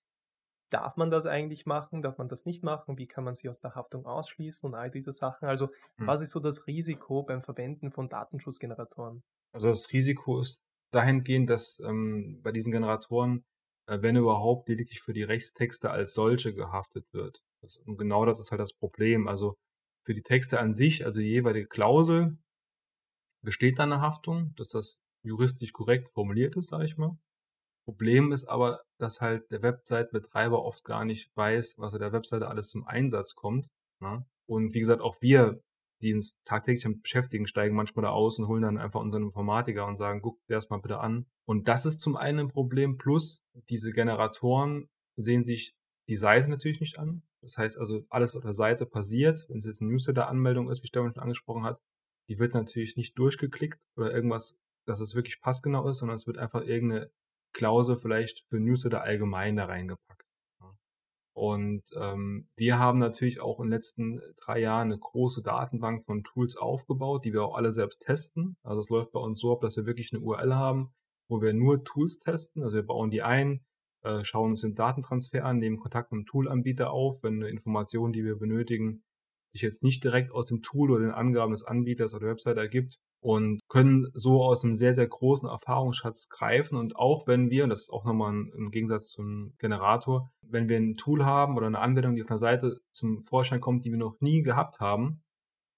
[0.69, 2.01] Darf man das eigentlich machen?
[2.01, 2.97] Darf man das nicht machen?
[2.97, 5.49] Wie kann man sie aus der Haftung ausschließen und all diese Sachen?
[5.49, 6.07] Also, hm.
[6.07, 9.21] was ist so das Risiko beim Verwenden von Datenschutzgeneratoren?
[9.51, 10.63] Also, das Risiko ist
[10.95, 13.43] dahingehend, dass ähm, bei diesen Generatoren,
[13.87, 17.39] äh, wenn überhaupt, lediglich für die Rechtstexte als solche gehaftet wird.
[17.61, 19.27] Das, und genau das ist halt das Problem.
[19.27, 19.55] Also,
[20.05, 22.37] für die Texte an sich, also die jeweilige Klausel,
[23.41, 27.17] besteht da eine Haftung, dass das juristisch korrekt formuliert ist, sage ich mal.
[27.85, 32.47] Problem ist aber, dass halt der Website-Betreiber oft gar nicht weiß, was auf der Webseite
[32.47, 33.67] alles zum Einsatz kommt.
[33.99, 34.25] Ne?
[34.45, 35.61] Und wie gesagt, auch wir,
[36.03, 39.87] die uns tagtäglich damit beschäftigen, steigen manchmal da aus und holen dann einfach unseren Informatiker
[39.87, 41.25] und sagen, guck dir das mal bitte an.
[41.45, 42.97] Und das ist zum einen ein Problem.
[42.97, 45.75] Plus, diese Generatoren sehen sich
[46.07, 47.23] die Seite natürlich nicht an.
[47.41, 50.83] Das heißt also, alles, was auf der Seite passiert, wenn es jetzt eine Newsletter-Anmeldung ist,
[50.83, 51.79] wie Stefan schon angesprochen hat,
[52.29, 56.37] die wird natürlich nicht durchgeklickt oder irgendwas, dass es wirklich passgenau ist, sondern es wird
[56.37, 57.11] einfach irgendeine
[57.53, 60.22] Klausel vielleicht für Newsletter allgemein da reingepackt.
[61.33, 66.23] Und ähm, wir haben natürlich auch in den letzten drei Jahren eine große Datenbank von
[66.23, 68.55] Tools aufgebaut, die wir auch alle selbst testen.
[68.61, 70.93] Also es läuft bei uns so ab, dass wir wirklich eine URL haben,
[71.27, 72.61] wo wir nur Tools testen.
[72.61, 73.65] Also wir bauen die ein,
[74.03, 78.13] äh, schauen uns den Datentransfer an, nehmen Kontakt mit dem Toolanbieter auf, wenn eine Information,
[78.13, 79.03] die wir benötigen,
[79.51, 82.57] sich jetzt nicht direkt aus dem Tool oder den Angaben des Anbieters oder der Website
[82.57, 86.75] ergibt, und können so aus einem sehr, sehr großen Erfahrungsschatz greifen.
[86.75, 90.67] Und auch wenn wir, und das ist auch nochmal ein, im Gegensatz zum Generator, wenn
[90.67, 93.91] wir ein Tool haben oder eine Anwendung, die auf einer Seite zum Vorschein kommt, die
[93.91, 95.23] wir noch nie gehabt haben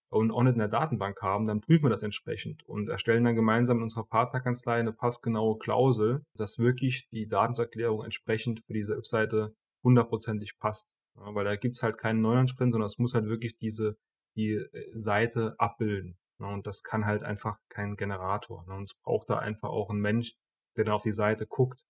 [0.09, 3.35] und auch nicht in der Datenbank haben, dann prüfen wir das entsprechend und erstellen dann
[3.35, 9.53] gemeinsam in unserer Partnerkanzlei eine passgenaue Klausel, dass wirklich die Datenserklärung entsprechend für diese Webseite
[9.83, 10.89] hundertprozentig passt.
[11.15, 13.97] Ja, weil da gibt's halt keinen Neulandsprint, sondern es muss halt wirklich diese
[14.35, 16.17] die äh, Seite abbilden.
[16.39, 18.65] Ja, und das kann halt einfach kein Generator.
[18.67, 18.75] Ne?
[18.75, 20.33] Und es braucht da einfach auch ein Mensch,
[20.75, 21.81] der dann auf die Seite guckt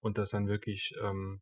[0.00, 1.40] und das dann wirklich ähm,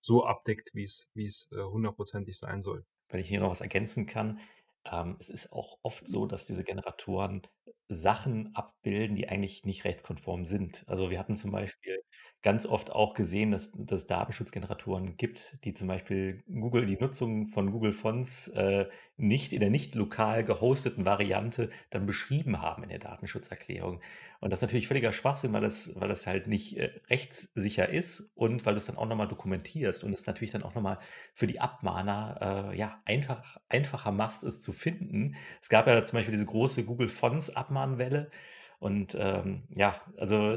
[0.00, 2.84] so abdeckt, wie es wie es äh, hundertprozentig sein soll.
[3.08, 4.40] Wenn ich hier noch was ergänzen kann,
[4.84, 7.42] ähm, es ist auch oft so, dass diese Generatoren
[7.88, 10.84] Sachen abbilden, die eigentlich nicht rechtskonform sind.
[10.86, 12.02] Also wir hatten zum Beispiel
[12.42, 17.48] ganz oft auch gesehen, dass dass es Datenschutzgeneratoren gibt, die zum Beispiel Google die Nutzung
[17.48, 22.90] von Google Fonts, äh, nicht in der nicht lokal gehosteten Variante dann beschrieben haben in
[22.90, 24.00] der Datenschutzerklärung.
[24.40, 28.30] Und das ist natürlich völliger Schwachsinn, weil das weil das halt nicht, äh, rechtssicher ist
[28.36, 30.98] und weil du's dann auch noch mal dokumentierst und es natürlich dann auch noch mal
[31.34, 35.34] für die Abmahner, äh, ja, einfach einfacher machst, es zu finden.
[35.60, 38.30] Es gab ja zum Beispiel diese große Google Fonts Abmahnwelle
[38.78, 40.56] und ähm, ja, also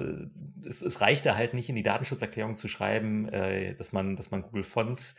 [0.64, 4.44] es, es reichte halt nicht in die Datenschutzerklärung zu schreiben, äh, dass man, dass man
[4.44, 5.16] Google Fonts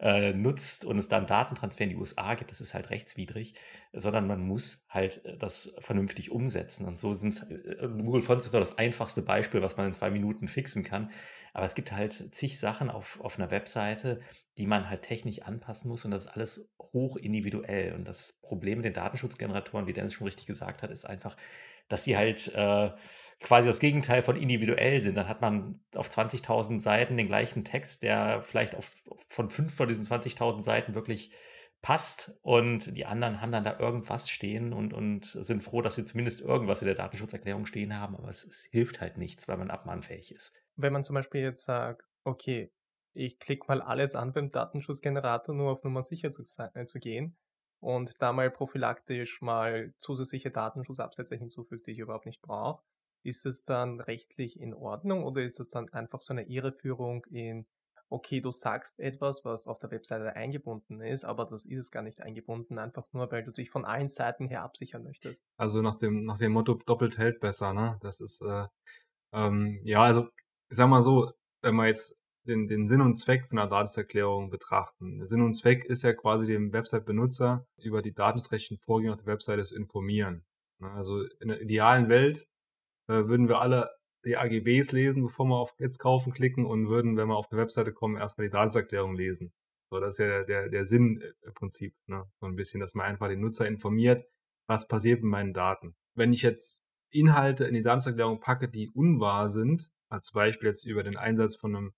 [0.00, 3.54] äh, nutzt und es dann Datentransfer in die USA gibt, das ist halt rechtswidrig,
[3.92, 6.86] sondern man muss halt äh, das vernünftig umsetzen.
[6.86, 10.10] Und so sind äh, Google Fonts ist doch das einfachste Beispiel, was man in zwei
[10.10, 11.10] Minuten fixen kann.
[11.52, 14.20] Aber es gibt halt zig Sachen auf, auf einer Webseite,
[14.56, 17.94] die man halt technisch anpassen muss und das ist alles hoch individuell.
[17.94, 21.36] Und das Problem mit den Datenschutzgeneratoren, wie Dennis schon richtig gesagt hat, ist einfach,
[21.88, 22.90] dass sie halt äh,
[23.40, 25.16] quasi das Gegenteil von individuell sind.
[25.16, 28.90] Dann hat man auf 20.000 Seiten den gleichen Text, der vielleicht auf,
[29.28, 31.30] von fünf von diesen 20.000 Seiten wirklich
[31.80, 36.04] passt und die anderen haben dann da irgendwas stehen und, und sind froh, dass sie
[36.04, 39.70] zumindest irgendwas in der Datenschutzerklärung stehen haben, aber es, es hilft halt nichts, weil man
[39.70, 40.52] abmahnfähig ist.
[40.74, 42.72] Wenn man zum Beispiel jetzt sagt, okay,
[43.14, 46.42] ich klicke mal alles an beim Datenschutzgenerator, nur auf Nummer sicher zu,
[46.74, 47.36] äh, zu gehen,
[47.80, 52.82] und da mal prophylaktisch mal zusätzliche Datenschutzabsätze hinzufügt, die ich überhaupt nicht brauche,
[53.22, 57.66] ist es dann rechtlich in Ordnung oder ist es dann einfach so eine Irreführung in,
[58.08, 62.02] okay, du sagst etwas, was auf der Webseite eingebunden ist, aber das ist es gar
[62.02, 65.44] nicht eingebunden, einfach nur, weil du dich von allen Seiten her absichern möchtest.
[65.56, 67.98] Also nach dem, nach dem Motto doppelt hält besser, ne?
[68.00, 68.66] Das ist, äh,
[69.32, 70.28] ähm, ja, also
[70.70, 72.14] ich sag mal so, wenn man jetzt
[72.46, 75.18] den, den Sinn und Zweck von einer Datenschutzerklärung betrachten.
[75.18, 79.26] Der Sinn und Zweck ist ja quasi dem Website-Benutzer über die datenschutzrechtlichen Vorgänge auf der
[79.26, 80.44] Webseite zu informieren.
[80.80, 82.46] Ne, also in der idealen Welt
[83.08, 83.90] äh, würden wir alle
[84.24, 87.60] die AGBs lesen, bevor wir auf Jetzt kaufen klicken und würden, wenn wir auf eine
[87.60, 89.52] Webseite kommen, erstmal die Datenschutzerklärung lesen.
[89.90, 91.94] So, das ist ja der, der, der Sinn äh, im Prinzip.
[92.06, 92.24] Ne?
[92.40, 94.24] So ein bisschen, dass man einfach den Nutzer informiert,
[94.68, 95.94] was passiert mit meinen Daten.
[96.14, 101.02] Wenn ich jetzt Inhalte in die Datenschutzerklärung packe, die unwahr sind, als Beispiel jetzt über
[101.02, 101.92] den Einsatz von einem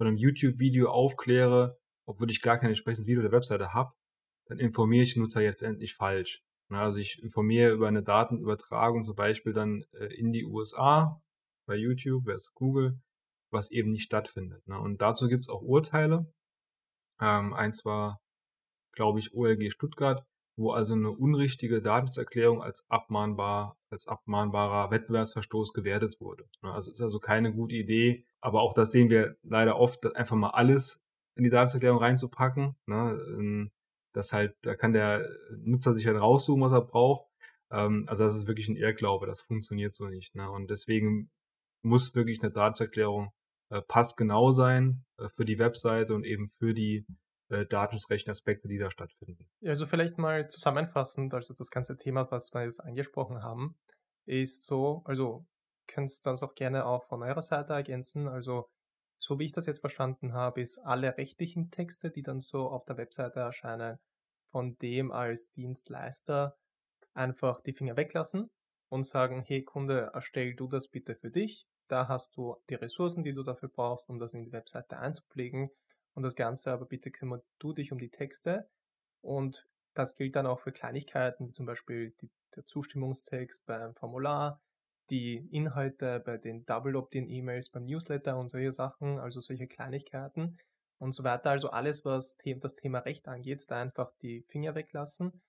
[0.00, 3.92] von einem YouTube-Video aufkläre, obwohl ich gar kein entsprechendes Video der Webseite habe,
[4.46, 6.42] dann informiere ich den Nutzer jetzt endlich falsch.
[6.70, 11.20] Also ich informiere über eine Datenübertragung zum Beispiel dann äh, in die USA
[11.66, 12.98] bei YouTube, ist Google,
[13.50, 14.66] was eben nicht stattfindet.
[14.66, 14.80] Ne?
[14.80, 16.32] Und dazu gibt es auch Urteile.
[17.20, 18.22] Ähm, eins war,
[18.92, 20.24] glaube ich, OLG Stuttgart,
[20.60, 26.44] wo also eine unrichtige Datenschutzerklärung als abmahnbar, als abmahnbarer Wettbewerbsverstoß gewertet wurde.
[26.62, 26.70] Ne?
[26.70, 30.50] Also ist also keine gute Idee, aber auch das sehen wir leider oft, einfach mal
[30.50, 31.00] alles
[31.34, 32.76] in die Datenschutzerklärung reinzupacken.
[32.86, 33.18] Ne?
[33.38, 33.70] Ähm,
[34.12, 35.26] das halt, da kann der
[35.64, 37.26] Nutzer sich halt raussuchen, was er braucht.
[37.70, 40.34] Ähm, also das ist wirklich ein Irrglaube, das funktioniert so nicht.
[40.34, 40.50] Ne?
[40.50, 41.30] Und deswegen
[41.82, 43.32] muss wirklich eine Datenschutzerklärung
[43.70, 47.06] äh, passgenau sein äh, für die Webseite und eben für die
[47.50, 47.66] äh,
[48.68, 49.48] die da stattfinden.
[49.64, 53.76] Also vielleicht mal zusammenfassend, also das ganze Thema, was wir jetzt angesprochen haben,
[54.26, 55.46] ist so, also
[55.86, 58.28] könnt das auch gerne auch von eurer Seite ergänzen.
[58.28, 58.68] Also
[59.18, 62.84] so wie ich das jetzt verstanden habe, ist alle rechtlichen Texte, die dann so auf
[62.86, 63.98] der Webseite erscheinen,
[64.50, 66.56] von dem als Dienstleister
[67.12, 68.50] einfach die Finger weglassen
[68.88, 71.66] und sagen, hey Kunde, erstell du das bitte für dich.
[71.88, 75.70] Da hast du die Ressourcen, die du dafür brauchst, um das in die Webseite einzupflegen.
[76.20, 78.68] Und das Ganze aber bitte kümmert du dich um die Texte.
[79.22, 84.60] Und das gilt dann auch für Kleinigkeiten, wie zum Beispiel die, der Zustimmungstext beim Formular,
[85.08, 90.58] die Inhalte bei den Double Opt-in-E-Mails beim Newsletter und solche Sachen, also solche Kleinigkeiten
[90.98, 91.52] und so weiter.
[91.52, 95.40] Also alles, was das Thema Recht angeht, da einfach die Finger weglassen.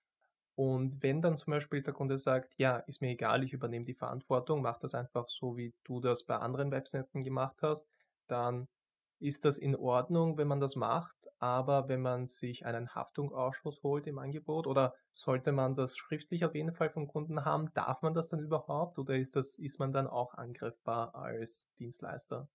[0.54, 3.92] Und wenn dann zum Beispiel der Kunde sagt, ja, ist mir egal, ich übernehme die
[3.92, 7.86] Verantwortung, mach das einfach so, wie du das bei anderen Webseiten gemacht hast,
[8.26, 8.68] dann
[9.22, 14.06] ist das in Ordnung, wenn man das macht, aber wenn man sich einen Haftungsausschuss holt
[14.06, 18.14] im Angebot oder sollte man das schriftlich auf jeden Fall vom Kunden haben, darf man
[18.14, 22.48] das dann überhaupt oder ist das, ist man dann auch angreifbar als Dienstleister?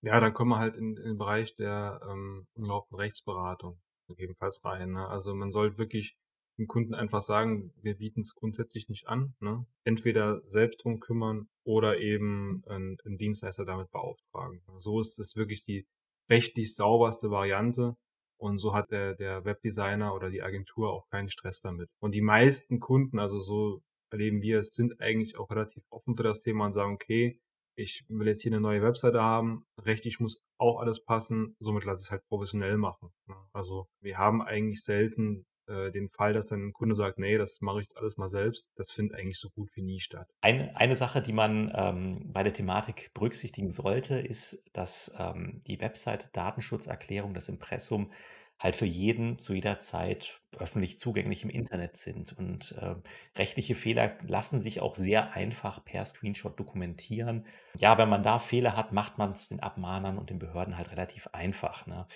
[0.00, 2.46] Ja, dann kommen wir halt in, in den Bereich der ähm,
[2.92, 4.92] Rechtsberatung gegebenenfalls rein.
[4.92, 5.08] Ne?
[5.08, 6.17] Also man sollte wirklich
[6.58, 9.34] dem Kunden einfach sagen, wir bieten es grundsätzlich nicht an.
[9.40, 9.64] Ne?
[9.84, 14.60] Entweder selbst drum kümmern oder eben einen, einen Dienstleister damit beauftragen.
[14.78, 15.86] So ist es wirklich die
[16.28, 17.96] rechtlich sauberste Variante.
[18.40, 21.88] Und so hat der, der Webdesigner oder die Agentur auch keinen Stress damit.
[22.00, 26.22] Und die meisten Kunden, also so erleben wir es, sind eigentlich auch relativ offen für
[26.22, 27.40] das Thema und sagen, okay,
[27.76, 32.02] ich will jetzt hier eine neue Webseite haben, rechtlich muss auch alles passen, somit lasse
[32.02, 33.10] ich es halt professionell machen.
[33.26, 33.36] Ne?
[33.52, 37.60] Also wir haben eigentlich selten äh, den Fall, dass dann ein Kunde sagt, nee, das
[37.60, 38.70] mache ich alles mal selbst.
[38.76, 40.28] Das findet eigentlich so gut wie nie statt.
[40.40, 45.80] Eine, eine Sache, die man ähm, bei der Thematik berücksichtigen sollte, ist, dass ähm, die
[45.80, 48.12] Website Datenschutzerklärung, das Impressum,
[48.58, 52.36] halt für jeden zu jeder Zeit öffentlich zugänglich im Internet sind.
[52.36, 52.96] Und äh,
[53.36, 57.46] rechtliche Fehler lassen sich auch sehr einfach per Screenshot dokumentieren.
[57.76, 60.90] Ja, wenn man da Fehler hat, macht man es den Abmahnern und den Behörden halt
[60.90, 61.86] relativ einfach.
[61.86, 62.06] Ne?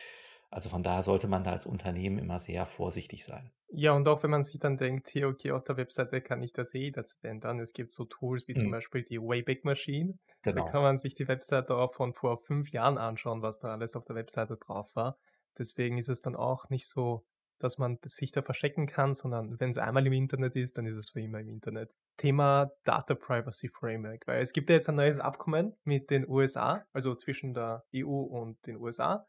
[0.53, 3.51] Also von daher sollte man da als Unternehmen immer sehr vorsichtig sein.
[3.69, 6.53] Ja, und auch wenn man sich dann denkt, hier, okay, auf der Webseite kann ich
[6.53, 7.59] das eh das ändern.
[7.59, 8.73] Es gibt so Tools wie zum mhm.
[8.73, 10.19] Beispiel die Wayback Machine.
[10.43, 10.63] Genau.
[10.63, 13.97] Da kann man sich die Webseite auch von vor fünf Jahren anschauen, was da alles
[13.97, 15.17] auf der Webseite drauf war.
[15.59, 17.25] Deswegen ist es dann auch nicht so,
[17.59, 20.97] dass man sich da verstecken kann, sondern wenn es einmal im Internet ist, dann ist
[20.97, 21.95] es für immer im Internet.
[22.19, 26.85] Thema Data Privacy Framework, weil es gibt ja jetzt ein neues Abkommen mit den USA,
[26.93, 29.27] also zwischen der EU und den USA.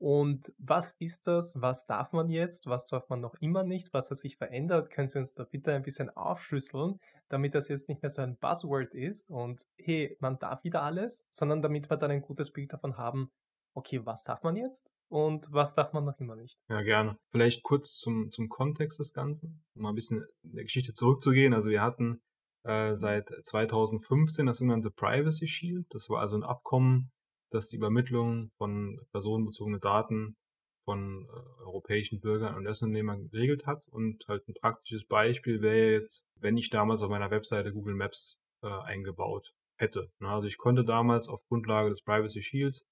[0.00, 1.52] Und was ist das?
[1.60, 2.66] Was darf man jetzt?
[2.66, 3.92] Was darf man noch immer nicht?
[3.92, 4.90] Was hat sich verändert?
[4.90, 8.38] Können Sie uns da bitte ein bisschen aufschlüsseln, damit das jetzt nicht mehr so ein
[8.38, 12.72] Buzzword ist und hey, man darf wieder alles, sondern damit wir dann ein gutes Bild
[12.72, 13.30] davon haben,
[13.74, 16.58] okay, was darf man jetzt und was darf man noch immer nicht?
[16.70, 17.18] Ja, gerne.
[17.30, 21.52] Vielleicht kurz zum, zum Kontext des Ganzen, um mal ein bisschen in der Geschichte zurückzugehen.
[21.52, 22.22] Also wir hatten
[22.64, 25.86] äh, seit 2015 das sogenannte Privacy Shield.
[25.90, 27.10] Das war also ein Abkommen,
[27.50, 30.36] das die Übermittlung von personenbezogenen Daten
[30.84, 33.86] von äh, europäischen Bürgern und Unternehmern geregelt hat.
[33.88, 38.38] Und halt ein praktisches Beispiel wäre jetzt, wenn ich damals auf meiner Webseite Google Maps
[38.62, 40.10] äh, eingebaut hätte.
[40.18, 42.86] Na, also ich konnte damals auf Grundlage des Privacy Shields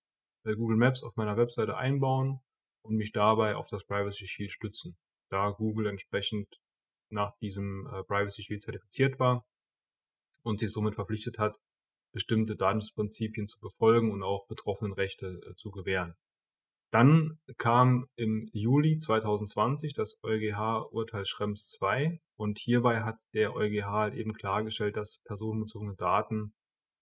[0.45, 2.41] äh, Google Maps auf meiner Webseite einbauen
[2.83, 4.97] und mich dabei auf das Privacy Shield stützen.
[5.31, 6.49] Da Google entsprechend
[7.11, 9.45] nach diesem äh, Privacy Shield zertifiziert war
[10.43, 11.59] und sich somit verpflichtet hat,
[12.13, 16.15] bestimmte Datenschutzprinzipien zu befolgen und auch betroffenen Rechte äh, zu gewähren.
[16.91, 24.15] Dann kam im Juli 2020 das EuGH-Urteil Schrems II und hierbei hat der EuGH halt
[24.15, 26.55] eben klargestellt, dass personenbezogene Daten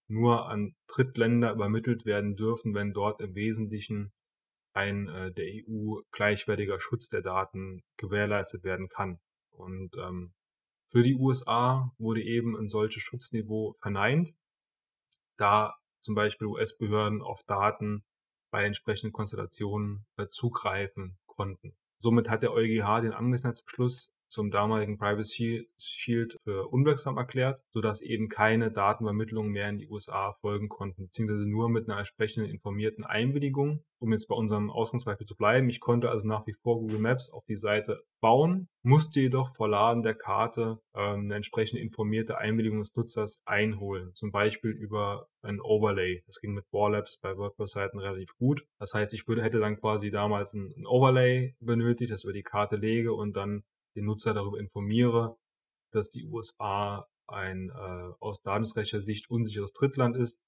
[0.09, 4.11] nur an Drittländer übermittelt werden dürfen, wenn dort im Wesentlichen
[4.73, 9.19] ein äh, der EU gleichwertiger Schutz der Daten gewährleistet werden kann.
[9.51, 10.33] Und ähm,
[10.91, 14.33] für die USA wurde eben ein solches Schutzniveau verneint,
[15.37, 18.03] da zum Beispiel US-Behörden auf Daten
[18.51, 21.75] bei entsprechenden Konstellationen äh, zugreifen konnten.
[21.99, 28.29] Somit hat der EuGH den Angemessenheitsbeschluss zum damaligen Privacy Shield für unwirksam erklärt, sodass eben
[28.29, 33.83] keine Datenübermittlungen mehr in die USA folgen konnten, beziehungsweise nur mit einer entsprechenden informierten Einwilligung.
[33.99, 37.31] Um jetzt bei unserem Ausgangsbeispiel zu bleiben, ich konnte also nach wie vor Google Maps
[37.31, 42.79] auf die Seite bauen, musste jedoch vor Laden der Karte ähm, eine entsprechende informierte Einwilligung
[42.79, 46.21] des Nutzers einholen, zum Beispiel über ein Overlay.
[46.27, 48.65] Das ging mit Warlabs bei WordPress-Seiten relativ gut.
[48.79, 52.43] Das heißt, ich würde, hätte dann quasi damals ein, ein Overlay benötigt, das über die
[52.43, 53.63] Karte lege und dann
[53.97, 55.37] den Nutzer darüber informiere,
[55.91, 60.39] dass die USA ein äh, aus datensrechtlicher Sicht unsicheres Drittland ist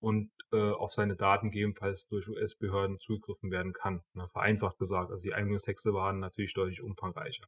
[0.00, 4.02] und äh, auf seine Daten gegebenenfalls durch US-Behörden zugegriffen werden kann.
[4.12, 7.44] Na, vereinfacht gesagt, also die Einwilligungstexte waren natürlich deutlich umfangreicher.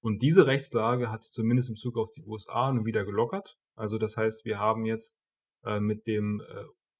[0.00, 3.56] Und diese Rechtslage hat sich zumindest im Zug auf die USA nun wieder gelockert.
[3.74, 5.16] Also das heißt, wir haben jetzt
[5.64, 6.42] äh, mit dem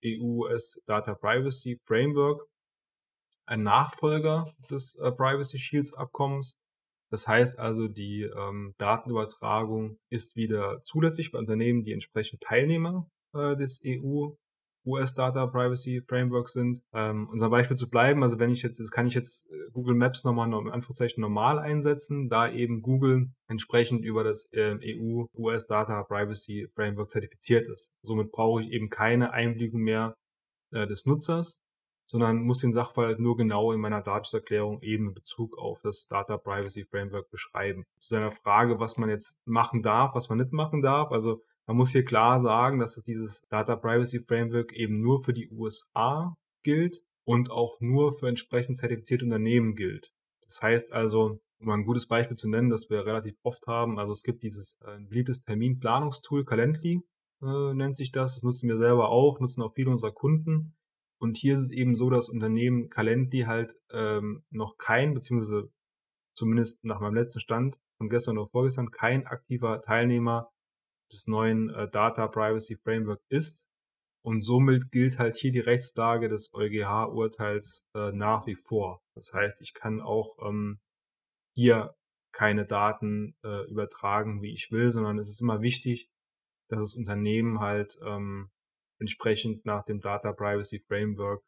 [0.02, 2.42] äh, EU-US Data Privacy Framework
[3.46, 6.56] einen Nachfolger des äh, Privacy Shields Abkommens,
[7.14, 13.54] das heißt also, die ähm, Datenübertragung ist wieder zulässig bei Unternehmen, die entsprechend Teilnehmer äh,
[13.54, 14.32] des EU
[14.84, 16.82] US Data Privacy Framework sind.
[16.92, 20.24] Ähm, unser Beispiel zu bleiben, also wenn ich jetzt, kann ich jetzt äh, Google Maps
[20.24, 26.02] nochmal in Anführungszeichen normal einsetzen, da eben Google entsprechend über das äh, EU US Data
[26.02, 27.92] Privacy Framework zertifiziert ist.
[28.02, 30.16] Somit brauche ich eben keine Einwilligung mehr
[30.72, 31.60] äh, des Nutzers,
[32.14, 36.36] sondern muss den Sachverhalt nur genau in meiner Datenschutzerklärung eben in Bezug auf das Data
[36.36, 37.82] Privacy Framework beschreiben.
[37.98, 41.10] Zu seiner Frage, was man jetzt machen darf, was man nicht machen darf.
[41.10, 45.32] Also man muss hier klar sagen, dass es dieses Data Privacy Framework eben nur für
[45.32, 50.12] die USA gilt und auch nur für entsprechend zertifizierte Unternehmen gilt.
[50.44, 54.12] Das heißt also, um ein gutes Beispiel zu nennen, das wir relativ oft haben, also
[54.12, 57.00] es gibt dieses äh, beliebtes Terminplanungstool, Calendly
[57.42, 60.76] äh, nennt sich das, das nutzen wir selber auch, nutzen auch viele unserer Kunden.
[61.18, 65.70] Und hier ist es eben so, dass Unternehmen Calendly halt ähm, noch kein, beziehungsweise
[66.34, 70.50] zumindest nach meinem letzten Stand von gestern oder vorgestern, kein aktiver Teilnehmer
[71.12, 73.66] des neuen äh, Data Privacy Framework ist.
[74.22, 79.02] Und somit gilt halt hier die Rechtslage des EuGH-Urteils äh, nach wie vor.
[79.14, 80.80] Das heißt, ich kann auch ähm,
[81.54, 81.94] hier
[82.32, 86.08] keine Daten äh, übertragen, wie ich will, sondern es ist immer wichtig,
[86.68, 88.50] dass das Unternehmen halt ähm,
[88.98, 91.42] entsprechend nach dem Data Privacy Framework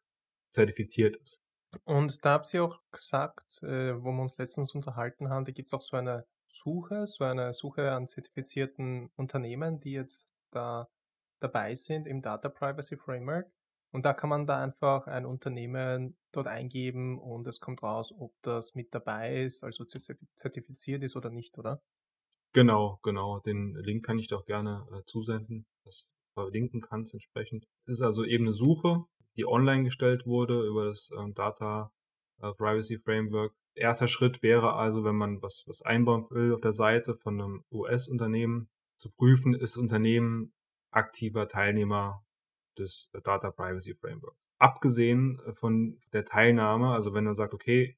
[0.51, 1.39] zertifiziert ist.
[1.83, 5.67] Und da habt ihr auch gesagt, äh, wo wir uns letztens unterhalten haben, da gibt
[5.67, 10.87] es auch so eine Suche, so eine Suche an zertifizierten Unternehmen, die jetzt da
[11.39, 13.51] dabei sind im Data Privacy Framework.
[13.91, 18.33] Und da kann man da einfach ein Unternehmen dort eingeben und es kommt raus, ob
[18.41, 21.81] das mit dabei ist, also zertifiziert ist oder nicht, oder?
[22.53, 23.39] Genau, genau.
[23.39, 27.65] Den Link kann ich auch gerne äh, zusenden, dass du verlinken kannst entsprechend.
[27.85, 31.91] Es ist also eben eine Suche, die online gestellt wurde über das ähm, Data
[32.41, 33.53] äh, Privacy Framework.
[33.73, 37.63] Erster Schritt wäre also, wenn man was, was einbauen will auf der Seite von einem
[37.71, 38.69] US-Unternehmen,
[38.99, 40.53] zu prüfen, ist das Unternehmen
[40.91, 42.23] aktiver Teilnehmer
[42.77, 44.35] des Data Privacy Framework.
[44.59, 47.97] Abgesehen äh, von der Teilnahme, also wenn man sagt, okay,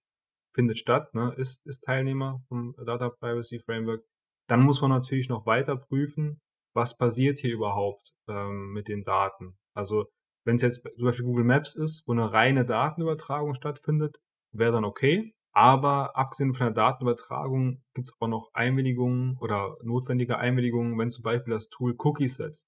[0.53, 4.03] findet statt, ne, ist, ist Teilnehmer vom Data Privacy Framework,
[4.47, 6.41] dann muss man natürlich noch weiter prüfen,
[6.74, 9.57] was passiert hier überhaupt ähm, mit den Daten.
[9.74, 10.05] Also
[10.45, 14.17] wenn es jetzt zum Beispiel Google Maps ist, wo eine reine Datenübertragung stattfindet,
[14.51, 15.34] wäre dann okay.
[15.51, 21.24] Aber abgesehen von der Datenübertragung gibt es auch noch Einwilligungen oder notwendige Einwilligungen, wenn zum
[21.24, 22.65] Beispiel das Tool Cookies setzt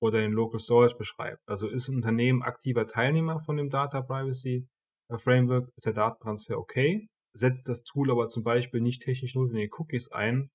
[0.00, 1.40] oder den Local Storage beschreibt.
[1.46, 4.68] Also ist ein Unternehmen aktiver Teilnehmer von dem Data Privacy
[5.10, 7.08] äh, Framework, ist der Datentransfer okay.
[7.34, 10.50] Setzt das Tool aber zum Beispiel nicht technisch notwendige Cookies ein,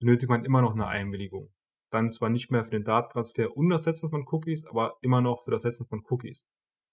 [0.00, 1.52] benötigt man immer noch eine Einwilligung.
[1.94, 5.44] Dann zwar nicht mehr für den Datentransfer und das Setzen von Cookies, aber immer noch
[5.44, 6.44] für das Setzen von Cookies.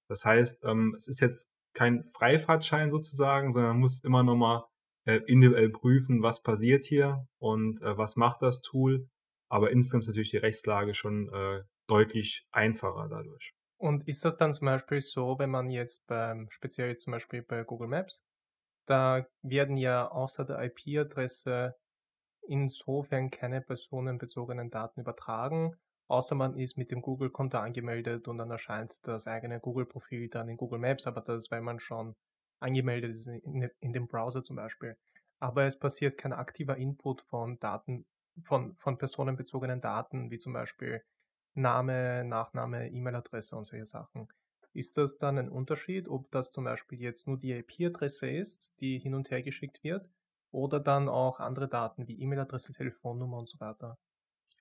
[0.08, 4.64] Das heißt, ähm, es ist jetzt kein Freifahrtschein sozusagen, sondern man muss immer nochmal
[5.08, 9.08] äh, individuell prüfen, was passiert hier und äh, was macht das Tool.
[9.50, 13.56] Aber insgesamt ist natürlich die Rechtslage schon äh, deutlich einfacher dadurch.
[13.80, 17.64] Und ist das dann zum Beispiel so, wenn man jetzt beim, speziell zum Beispiel bei
[17.64, 18.22] Google Maps,
[18.86, 21.74] da werden ja außer der IP-Adresse
[22.48, 25.76] insofern keine personenbezogenen Daten übertragen,
[26.08, 30.58] außer man ist mit dem Google-Konto angemeldet und dann erscheint das eigene Google-Profil dann in
[30.58, 32.16] Google Maps, aber das weil man schon
[32.60, 34.98] angemeldet ist in, in dem Browser zum Beispiel.
[35.40, 38.06] Aber es passiert kein aktiver Input von Daten,
[38.44, 41.04] von, von personenbezogenen Daten, wie zum Beispiel
[41.54, 44.28] Name, Nachname, E-Mail-Adresse und solche Sachen.
[44.74, 49.00] Ist das dann ein Unterschied, ob das zum Beispiel jetzt nur die IP-Adresse ist, die
[49.00, 50.10] hin und her geschickt wird,
[50.52, 53.98] oder dann auch andere Daten wie E-Mail-Adresse, Telefonnummer und so weiter?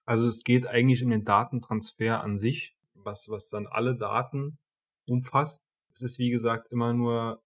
[0.04, 4.58] Also es geht eigentlich um den Datentransfer an sich, was, was dann alle Daten
[5.06, 5.64] umfasst.
[5.92, 7.42] Es ist wie gesagt immer nur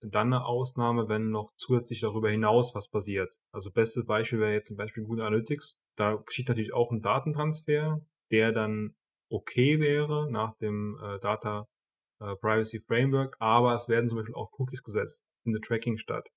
[0.00, 3.30] dann eine Ausnahme, wenn noch zusätzlich darüber hinaus was passiert.
[3.52, 5.76] Also bestes Beispiel wäre jetzt zum Beispiel Google Analytics.
[5.96, 8.94] Da geschieht natürlich auch ein Datentransfer, der dann
[9.30, 11.66] okay wäre nach dem äh, Data
[12.20, 16.28] äh, Privacy Framework, aber es werden zum Beispiel auch Cookies gesetzt, in der Tracking statt.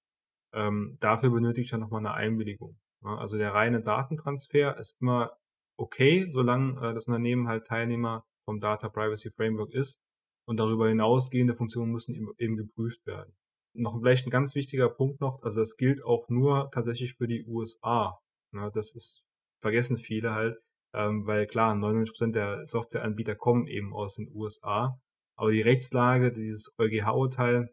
[0.54, 2.78] Ähm, dafür benötige ich dann nochmal eine Einwilligung.
[3.04, 5.32] Ja, also der reine Datentransfer ist immer
[5.78, 10.00] okay, solange äh, das Unternehmen halt Teilnehmer vom Data Privacy Framework ist.
[10.46, 13.34] Und darüber hinausgehende Funktionen müssen eben geprüft werden.
[13.74, 17.46] Noch vielleicht ein ganz wichtiger Punkt noch, also das gilt auch nur tatsächlich für die
[17.46, 18.20] USA.
[18.54, 19.24] Ja, das ist,
[19.62, 20.58] vergessen viele halt,
[20.94, 25.00] ähm, weil klar, 99% der Softwareanbieter kommen eben aus den USA.
[25.38, 27.70] Aber die Rechtslage, dieses EuGH-Urteil,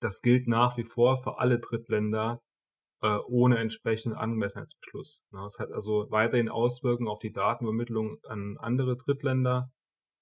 [0.00, 2.40] das gilt nach wie vor für alle Drittländer
[3.02, 5.22] äh, ohne entsprechenden Angemessenheitsbeschluss.
[5.30, 5.40] Ne?
[5.42, 9.70] Das hat also weiterhin Auswirkungen auf die Datenübermittlung an andere Drittländer,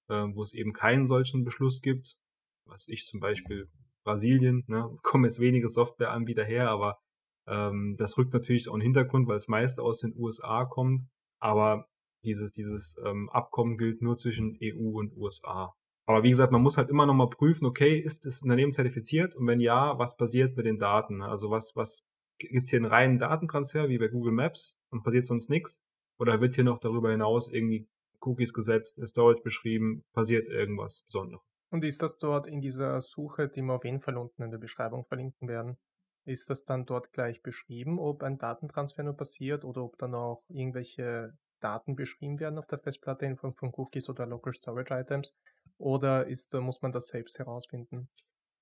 [0.09, 2.17] äh, wo es eben keinen solchen Beschluss gibt.
[2.65, 3.69] Was ich zum Beispiel
[4.03, 6.99] Brasilien, ne, kommen jetzt wenige Softwareanbieter her, aber
[7.47, 11.07] ähm, das rückt natürlich auch in den Hintergrund, weil es meist aus den USA kommt.
[11.39, 11.87] Aber
[12.23, 15.73] dieses, dieses ähm, Abkommen gilt nur zwischen EU und USA.
[16.07, 19.35] Aber wie gesagt, man muss halt immer noch mal prüfen, okay, ist das Unternehmen zertifiziert?
[19.35, 21.23] Und wenn ja, was passiert mit den Daten?
[21.23, 22.03] Also was, was
[22.37, 25.81] gibt's hier einen reinen Datentransfer wie bei Google Maps und passiert sonst nichts?
[26.19, 27.87] Oder wird hier noch darüber hinaus irgendwie
[28.21, 31.43] Cookies gesetzt, Storage beschrieben, passiert irgendwas Besonderes?
[31.71, 34.59] Und ist das dort in dieser Suche, die wir auf jeden Fall unten in der
[34.59, 35.77] Beschreibung verlinken werden,
[36.25, 40.43] ist das dann dort gleich beschrieben, ob ein Datentransfer nur passiert oder ob dann auch
[40.47, 45.33] irgendwelche Daten beschrieben werden auf der Festplatte in Form von Cookies oder Local Storage Items?
[45.77, 48.09] Oder ist, muss man das selbst herausfinden?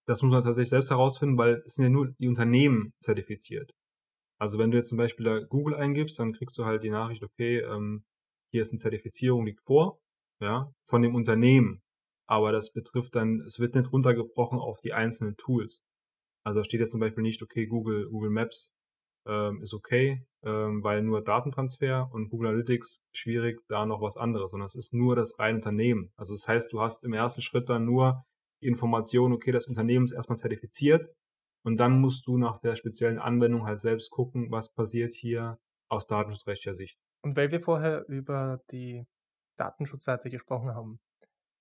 [0.05, 3.71] Das muss man tatsächlich selbst herausfinden, weil es sind ja nur die Unternehmen zertifiziert.
[4.39, 7.23] Also wenn du jetzt zum Beispiel da Google eingibst, dann kriegst du halt die Nachricht,
[7.23, 8.03] okay, ähm,
[8.51, 9.99] hier ist eine Zertifizierung, liegt vor,
[10.41, 11.81] ja, von dem Unternehmen.
[12.27, 15.81] Aber das betrifft dann, es wird nicht runtergebrochen auf die einzelnen Tools.
[16.43, 18.73] Also da steht jetzt zum Beispiel nicht, okay, Google, Google Maps
[19.25, 24.51] ähm, ist okay, ähm, weil nur Datentransfer und Google Analytics schwierig, da noch was anderes,
[24.51, 26.11] sondern es ist nur das reine Unternehmen.
[26.17, 28.25] Also das heißt, du hast im ersten Schritt dann nur
[28.61, 31.09] die Information, okay, das Unternehmen ist erstmal zertifiziert
[31.63, 35.57] und dann musst du nach der speziellen Anwendung halt selbst gucken, was passiert hier
[35.89, 36.97] aus datenschutzrechtlicher Sicht.
[37.23, 39.05] Und weil wir vorher über die
[39.57, 40.99] Datenschutzseite gesprochen haben,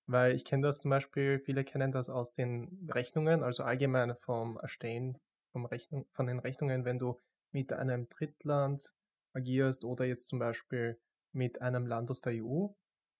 [0.06, 4.56] weil ich kenne das zum Beispiel, viele kennen das aus den Rechnungen, also allgemein vom
[4.56, 5.18] Erstellen
[5.52, 7.18] vom Rechnung, von den Rechnungen, wenn du
[7.52, 8.94] mit einem Drittland
[9.32, 10.98] agierst oder jetzt zum Beispiel
[11.32, 12.68] mit einem Land aus der EU.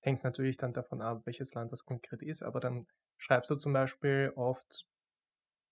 [0.01, 3.73] Hängt natürlich dann davon ab, welches Land das konkret ist, aber dann schreibst du zum
[3.73, 4.87] Beispiel oft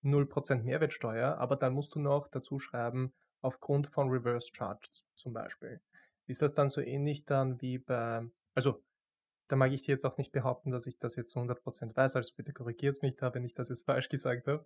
[0.02, 5.80] 0% Mehrwertsteuer, aber dann musst du noch dazu schreiben, aufgrund von Reverse Charge zum Beispiel.
[6.26, 8.82] Ist das dann so ähnlich dann wie bei, also
[9.50, 12.14] da mag ich dir jetzt auch nicht behaupten, dass ich das jetzt zu 100% weiß,
[12.14, 14.64] also bitte korrigiert mich da, wenn ich das jetzt falsch gesagt habe.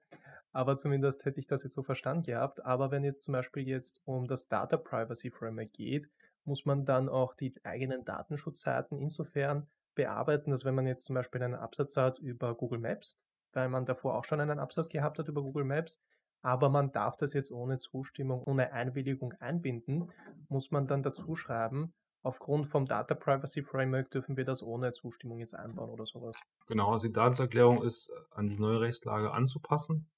[0.53, 2.63] Aber zumindest hätte ich das jetzt so verstanden gehabt.
[2.65, 6.11] Aber wenn jetzt zum Beispiel jetzt um das Data Privacy Framework geht,
[6.45, 11.43] muss man dann auch die eigenen Datenschutzseiten insofern bearbeiten, dass wenn man jetzt zum Beispiel
[11.43, 13.17] einen Absatz hat über Google Maps,
[13.55, 15.99] weil man davor auch schon einen Absatz gehabt hat über Google Maps,
[16.43, 20.13] aber man darf das jetzt ohne Zustimmung, ohne Einwilligung einbinden,
[20.49, 21.95] muss man dann dazu schreiben,
[22.25, 26.37] aufgrund vom Data Privacy Framework dürfen wir das ohne Zustimmung jetzt einbauen oder sowas.
[26.67, 30.11] Genau, also die Datenschutzerklärung ist äh, an die neue Rechtslage anzupassen,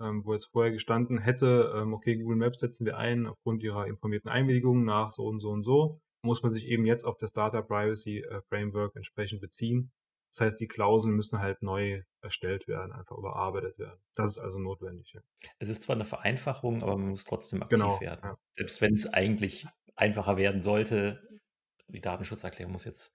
[0.00, 3.86] ähm, wo jetzt vorher gestanden hätte, ähm, okay, Google Maps setzen wir ein aufgrund ihrer
[3.86, 7.32] informierten Einwilligung nach so und so und so, muss man sich eben jetzt auf das
[7.32, 9.92] Data Privacy äh, Framework entsprechend beziehen.
[10.32, 14.00] Das heißt, die Klauseln müssen halt neu erstellt werden, einfach überarbeitet werden.
[14.14, 15.12] Das ist also notwendig.
[15.12, 15.20] Ja.
[15.58, 18.20] Es ist zwar eine Vereinfachung, aber man muss trotzdem aktiv Genau, werden.
[18.22, 18.38] ja.
[18.54, 21.20] Selbst wenn es eigentlich einfacher werden sollte,
[21.92, 23.14] die Datenschutzerklärung muss jetzt.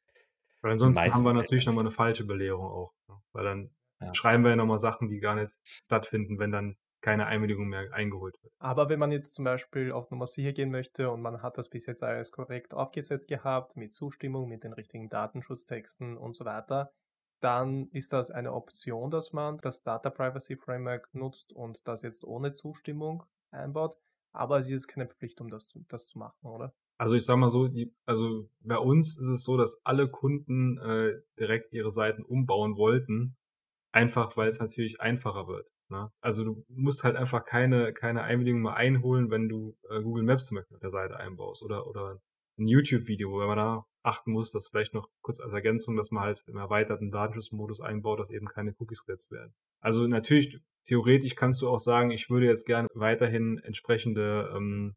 [0.62, 2.94] Weil ansonsten haben wir natürlich nochmal eine falsche Belehrung auch.
[3.10, 3.16] Ne?
[3.34, 4.14] Weil dann Ja.
[4.14, 8.42] schreiben wir ja nochmal Sachen, die gar nicht stattfinden, wenn dann keine Einwilligung mehr eingeholt
[8.42, 8.54] wird.
[8.60, 11.70] Aber wenn man jetzt zum Beispiel auf Nummer sicher gehen möchte und man hat das
[11.70, 16.92] bis jetzt alles korrekt aufgesetzt gehabt, mit Zustimmung, mit den richtigen Datenschutztexten und so weiter,
[17.40, 22.24] dann ist das eine Option, dass man das Data Privacy Framework nutzt und das jetzt
[22.26, 23.98] ohne Zustimmung einbaut.
[24.34, 26.74] Aber es ist keine Pflicht, um das zu, das zu machen, oder?
[26.98, 30.78] Also ich sag mal so, die, also bei uns ist es so, dass alle Kunden
[30.80, 33.36] äh, direkt ihre Seiten umbauen wollten,
[33.92, 35.68] einfach weil es natürlich einfacher wird.
[35.90, 36.12] Ne?
[36.22, 40.48] Also du musst halt einfach keine, keine Einwilligung mehr einholen, wenn du äh, Google Maps
[40.48, 42.20] zum Beispiel auf der Seite einbaust oder, oder
[42.58, 46.24] ein YouTube-Video, wo man da achten muss, dass vielleicht noch kurz als Ergänzung, dass man
[46.24, 49.54] halt im erweiterten Datenschutzmodus einbaut, dass eben keine Cookies gesetzt werden.
[49.82, 54.96] Also natürlich, theoretisch kannst du auch sagen, ich würde jetzt gerne weiterhin entsprechende ähm,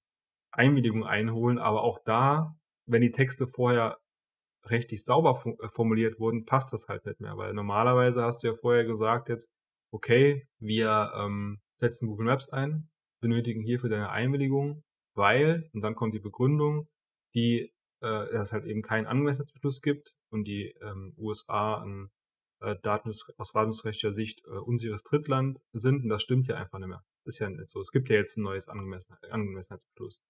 [0.53, 3.99] Einwilligung einholen, aber auch da, wenn die Texte vorher
[4.65, 8.55] rechtlich sauber äh, formuliert wurden, passt das halt nicht mehr, weil normalerweise hast du ja
[8.55, 9.53] vorher gesagt jetzt,
[9.93, 12.89] okay, wir ähm, setzen Google Maps ein,
[13.21, 14.83] benötigen hierfür deine Einwilligung,
[15.15, 16.89] weil, und dann kommt die Begründung,
[17.35, 22.11] die, äh, dass es halt eben keinen Angemessenheitsbeschluss gibt und die ähm, USA ein
[22.61, 26.89] äh, Datenschutz, aus datenschutzrechtlicher Sicht äh, unsicheres Drittland sind und das stimmt ja einfach nicht
[26.89, 27.05] mehr.
[27.25, 27.81] Ist ja nicht so.
[27.81, 30.23] Es gibt ja jetzt ein neues Angemessen, Angemessenheitsbeschluss.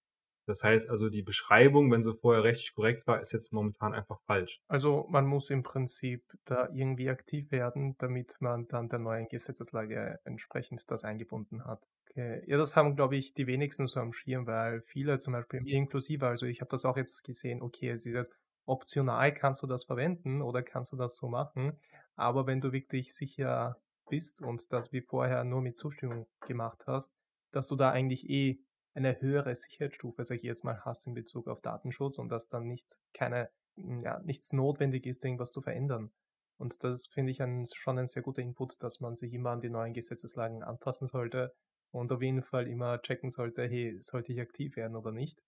[0.45, 4.19] Das heißt also, die Beschreibung, wenn sie vorher rechtlich korrekt war, ist jetzt momentan einfach
[4.25, 4.59] falsch.
[4.67, 10.19] Also man muss im Prinzip da irgendwie aktiv werden, damit man dann der neuen Gesetzeslage
[10.23, 11.83] entsprechend das eingebunden hat.
[12.09, 12.43] Okay.
[12.47, 16.27] Ja, das haben, glaube ich, die wenigsten so am Schirm, weil viele zum Beispiel inklusive,
[16.27, 18.33] also ich habe das auch jetzt gesehen, okay, es ist jetzt
[18.65, 21.79] optional, kannst du das verwenden oder kannst du das so machen,
[22.15, 27.13] aber wenn du wirklich sicher bist und das wie vorher nur mit Zustimmung gemacht hast,
[27.51, 28.59] dass du da eigentlich eh
[28.93, 32.67] eine höhere Sicherheitsstufe, sag ich jetzt mal, hast in Bezug auf Datenschutz und dass dann
[32.67, 36.11] nicht keine, ja, nichts notwendig ist, irgendwas zu verändern.
[36.57, 39.61] Und das finde ich ein, schon ein sehr guter Input, dass man sich immer an
[39.61, 41.55] die neuen Gesetzeslagen anpassen sollte
[41.91, 45.41] und auf jeden Fall immer checken sollte, hey, sollte ich aktiv werden oder nicht.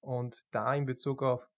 [0.00, 1.48] Und da in Bezug auf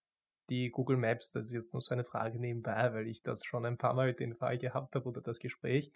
[0.49, 3.65] die Google Maps, das ist jetzt nur so eine Frage nebenbei, weil ich das schon
[3.65, 5.91] ein paar Mal den Fall gehabt habe oder das Gespräch,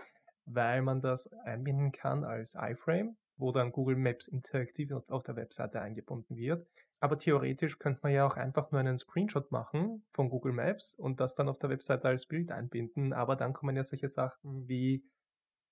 [0.46, 5.82] weil man das einbinden kann als iFrame, wo dann Google Maps interaktiv auf der Webseite
[5.82, 6.66] eingebunden wird.
[7.02, 11.20] Aber theoretisch könnte man ja auch einfach nur einen Screenshot machen von Google Maps und
[11.20, 13.12] das dann auf der Webseite als Bild einbinden.
[13.12, 15.04] Aber dann kommen ja solche Sachen wie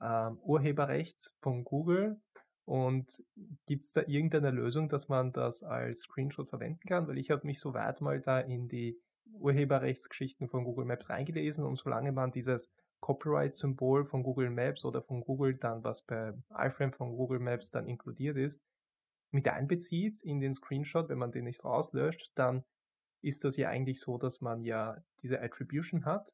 [0.02, 2.20] ähm, Urheberrecht von Google.
[2.66, 3.08] Und
[3.66, 7.08] gibt es da irgendeine Lösung, dass man das als Screenshot verwenden kann?
[7.08, 9.00] Weil ich habe mich so weit mal da in die
[9.34, 12.70] Urheberrechtsgeschichten von Google Maps reingelesen und solange man dieses
[13.02, 17.88] Copyright-Symbol von Google Maps oder von Google dann, was bei iFrame von Google Maps dann
[17.88, 18.62] inkludiert ist,
[19.32, 22.64] mit einbezieht in den Screenshot, wenn man den nicht rauslöscht, dann
[23.22, 26.34] ist das ja eigentlich so, dass man ja diese Attribution hat.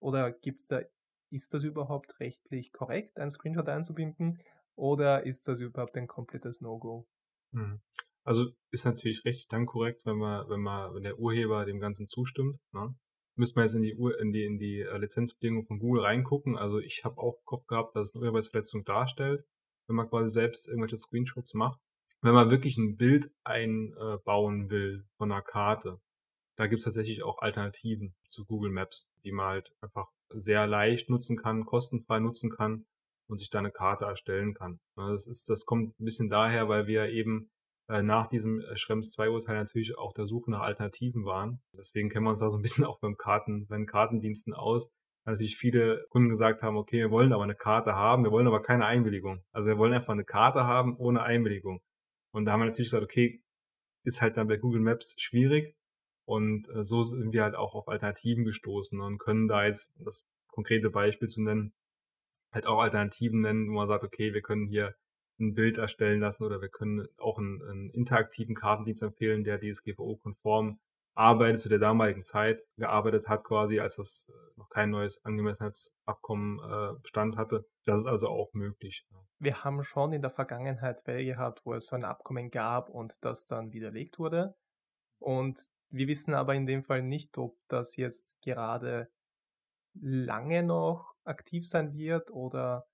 [0.00, 0.82] Oder gibt's da,
[1.30, 4.40] ist das überhaupt rechtlich korrekt, einen Screenshot einzubinden?
[4.76, 7.06] Oder ist das überhaupt ein komplettes No-Go?
[7.52, 7.80] Mhm.
[8.24, 12.08] Also ist natürlich recht dann korrekt, wenn man, wenn man, wenn der Urheber dem Ganzen
[12.08, 12.58] zustimmt.
[12.72, 12.94] Ne?
[13.36, 16.56] Müsste man jetzt in die, in die, in die äh, Lizenzbedingungen von Google reingucken.
[16.56, 19.44] Also ich habe auch Kopf gehabt, dass es eine Urheberrechtsverletzung darstellt,
[19.86, 21.80] wenn man quasi selbst irgendwelche Screenshots macht.
[22.20, 26.00] Wenn man wirklich ein Bild einbauen will von einer Karte,
[26.56, 31.10] da gibt es tatsächlich auch Alternativen zu Google Maps, die man halt einfach sehr leicht
[31.10, 32.86] nutzen kann, kostenfrei nutzen kann
[33.28, 34.80] und sich da eine Karte erstellen kann.
[34.96, 37.50] Das ist, das kommt ein bisschen daher, weil wir eben
[37.88, 41.60] nach diesem äh, Schrems 2 Urteil natürlich auch der Suche nach Alternativen waren.
[41.72, 44.90] Deswegen kennen wir uns da so ein bisschen auch beim Karten, bei den Kartendiensten aus.
[45.24, 48.46] Weil natürlich viele Kunden gesagt haben, okay, wir wollen aber eine Karte haben, wir wollen
[48.46, 49.42] aber keine Einwilligung.
[49.52, 51.80] Also wir wollen einfach eine Karte haben ohne Einwilligung.
[52.32, 53.42] Und da haben wir natürlich gesagt, okay,
[54.04, 55.74] ist halt dann bei Google Maps schwierig.
[56.26, 60.24] Und äh, so sind wir halt auch auf Alternativen gestoßen und können da jetzt, das
[60.48, 61.74] konkrete Beispiel zu nennen,
[62.52, 64.94] halt auch Alternativen nennen, wo man sagt, okay, wir können hier
[65.38, 70.78] ein Bild erstellen lassen oder wir können auch einen, einen interaktiven Kartendienst empfehlen, der DSGVO-konform
[71.14, 76.58] arbeitet, zu der damaligen Zeit gearbeitet hat, quasi, als das äh, noch kein neues Angemessenheitsabkommen
[76.58, 77.66] äh, Bestand hatte.
[77.84, 79.06] Das ist also auch möglich.
[79.38, 83.14] Wir haben schon in der Vergangenheit Fälle gehabt, wo es so ein Abkommen gab und
[83.24, 84.54] das dann widerlegt wurde.
[85.20, 85.60] Und
[85.90, 89.08] wir wissen aber in dem Fall nicht, ob das jetzt gerade
[89.94, 92.86] lange noch aktiv sein wird oder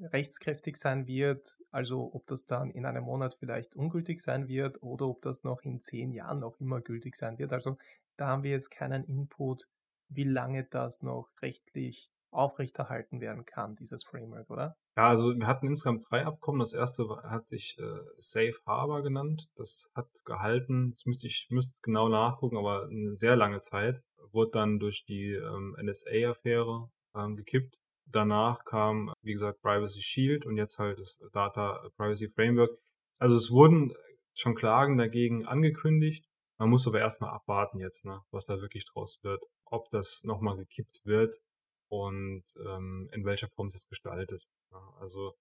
[0.00, 5.06] rechtskräftig sein wird, also ob das dann in einem Monat vielleicht ungültig sein wird oder
[5.06, 7.52] ob das noch in zehn Jahren noch immer gültig sein wird.
[7.52, 7.76] Also
[8.16, 9.66] da haben wir jetzt keinen Input,
[10.08, 14.76] wie lange das noch rechtlich aufrechterhalten werden kann, dieses Framework, oder?
[14.96, 16.60] Ja, also wir hatten insgesamt drei Abkommen.
[16.60, 19.48] Das erste hat sich äh, Safe Harbor genannt.
[19.56, 24.02] Das hat gehalten, das müsste ich müsste genau nachgucken, aber eine sehr lange Zeit.
[24.32, 27.79] Wurde dann durch die ähm, NSA-Affäre ähm, gekippt.
[28.12, 32.76] Danach kam, wie gesagt, Privacy Shield und jetzt halt das Data Privacy Framework.
[33.18, 33.94] Also es wurden
[34.34, 36.24] schon Klagen dagegen angekündigt.
[36.58, 39.42] Man muss aber erstmal abwarten jetzt, ne, was da wirklich draus wird.
[39.64, 41.36] Ob das nochmal gekippt wird
[41.88, 44.44] und ähm, in welcher Form es jetzt gestaltet.
[44.72, 45.34] Ja, also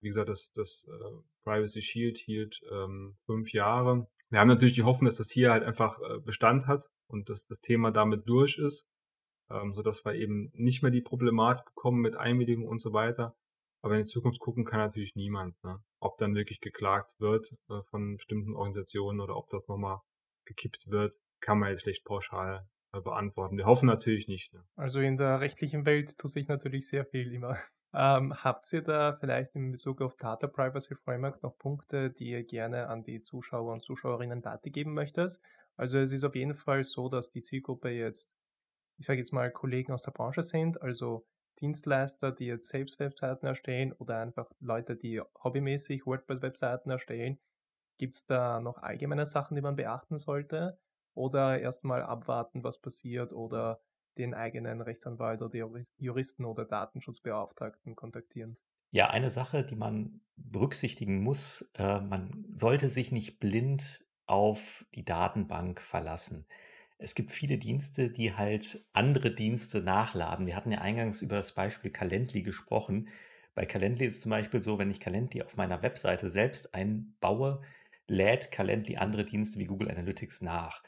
[0.00, 4.08] wie gesagt, das, das äh, Privacy Shield hielt ähm, fünf Jahre.
[4.30, 7.46] Wir haben natürlich die Hoffnung, dass das hier halt einfach äh, Bestand hat und dass
[7.46, 8.86] das Thema damit durch ist
[9.50, 13.36] ähm, sodass wir eben nicht mehr die Problematik bekommen mit Einwilligung und so weiter.
[13.80, 15.80] Aber in die Zukunft gucken kann natürlich niemand, ne?
[16.00, 20.00] ob dann wirklich geklagt wird äh, von bestimmten Organisationen oder ob das nochmal
[20.46, 23.56] gekippt wird, kann man jetzt schlecht pauschal äh, beantworten.
[23.56, 24.52] Wir hoffen natürlich nicht.
[24.52, 24.64] Ne?
[24.76, 27.56] Also in der rechtlichen Welt tut sich natürlich sehr viel immer.
[27.94, 32.44] Ähm, habt ihr da vielleicht in Bezug auf Data Privacy Framework noch Punkte, die ihr
[32.44, 35.40] gerne an die Zuschauer und Zuschauerinnen weitergeben möchtet?
[35.74, 38.30] Also es ist auf jeden Fall so, dass die Zielgruppe jetzt
[38.98, 41.26] ich sage jetzt mal, Kollegen aus der Branche sind, also
[41.60, 47.38] Dienstleister, die jetzt selbst Webseiten erstellen oder einfach Leute, die hobbymäßig WordPress-Webseiten erstellen.
[47.98, 50.78] Gibt es da noch allgemeine Sachen, die man beachten sollte?
[51.14, 53.80] Oder erstmal abwarten, was passiert oder
[54.18, 58.56] den eigenen Rechtsanwalt oder Juristen oder Datenschutzbeauftragten kontaktieren?
[58.90, 65.04] Ja, eine Sache, die man berücksichtigen muss, äh, man sollte sich nicht blind auf die
[65.04, 66.46] Datenbank verlassen.
[66.98, 70.46] Es gibt viele Dienste, die halt andere Dienste nachladen.
[70.46, 73.08] Wir hatten ja eingangs über das Beispiel Calendly gesprochen.
[73.54, 77.62] Bei Calendly ist zum Beispiel so, wenn ich Calendly auf meiner Webseite selbst einbaue,
[78.08, 80.82] lädt Calendly andere Dienste wie Google Analytics nach.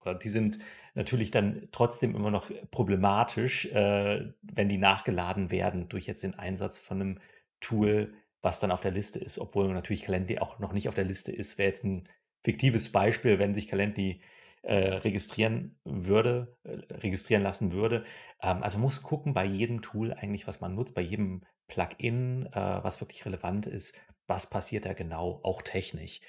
[0.00, 0.58] Oder die sind
[0.94, 6.78] natürlich dann trotzdem immer noch problematisch, äh, wenn die nachgeladen werden durch jetzt den Einsatz
[6.78, 7.20] von einem
[7.60, 11.04] Tool, was dann auf der Liste ist, obwohl natürlich Calendly auch noch nicht auf der
[11.04, 11.58] Liste ist.
[11.58, 12.08] Wäre jetzt ein
[12.44, 14.20] fiktives Beispiel, wenn sich Calendly
[14.66, 18.04] äh, registrieren würde, äh, registrieren lassen würde.
[18.42, 22.82] Ähm, also muss gucken bei jedem Tool eigentlich, was man nutzt, bei jedem Plugin, äh,
[22.82, 23.94] was wirklich relevant ist,
[24.26, 26.20] was passiert da genau, auch technisch.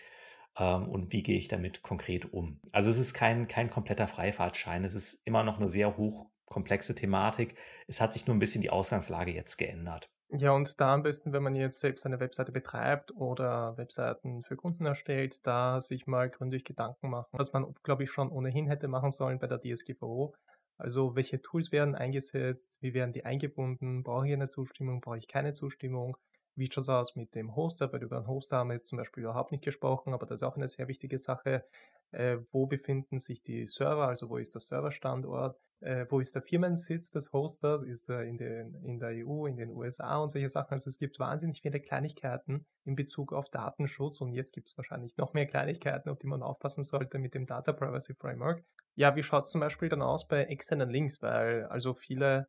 [0.58, 2.62] Ähm, und wie gehe ich damit konkret um?
[2.72, 7.56] Also es ist kein, kein kompletter Freifahrtschein, es ist immer noch eine sehr hochkomplexe Thematik.
[7.88, 10.12] Es hat sich nur ein bisschen die Ausgangslage jetzt geändert.
[10.30, 14.58] Ja, und da am besten, wenn man jetzt selbst eine Webseite betreibt oder Webseiten für
[14.58, 18.90] Kunden erstellt, da sich mal gründlich Gedanken machen, was man, glaube ich, schon ohnehin hätte
[18.90, 20.36] machen sollen bei der DSGVO.
[20.78, 25.28] Also welche Tools werden eingesetzt, wie werden die eingebunden, brauche ich eine Zustimmung, brauche ich
[25.30, 26.18] keine Zustimmung,
[26.58, 28.98] wie schaut es aus mit dem Hoster, weil über den Hoster haben wir jetzt zum
[28.98, 31.66] Beispiel überhaupt nicht gesprochen, aber das ist auch eine sehr wichtige Sache.
[32.12, 35.58] Äh, wo befinden sich die Server, also wo ist der Serverstandort?
[35.82, 39.58] äh, wo ist der Firmensitz des Hosters, ist er in, den, in der EU, in
[39.58, 40.74] den USA und solche Sachen.
[40.74, 45.18] Also es gibt wahnsinnig viele Kleinigkeiten in Bezug auf Datenschutz und jetzt gibt es wahrscheinlich
[45.18, 48.64] noch mehr Kleinigkeiten, auf die man aufpassen sollte mit dem Data Privacy Framework.
[48.96, 52.48] Ja, wie schaut es zum Beispiel dann aus bei externen Links, weil also viele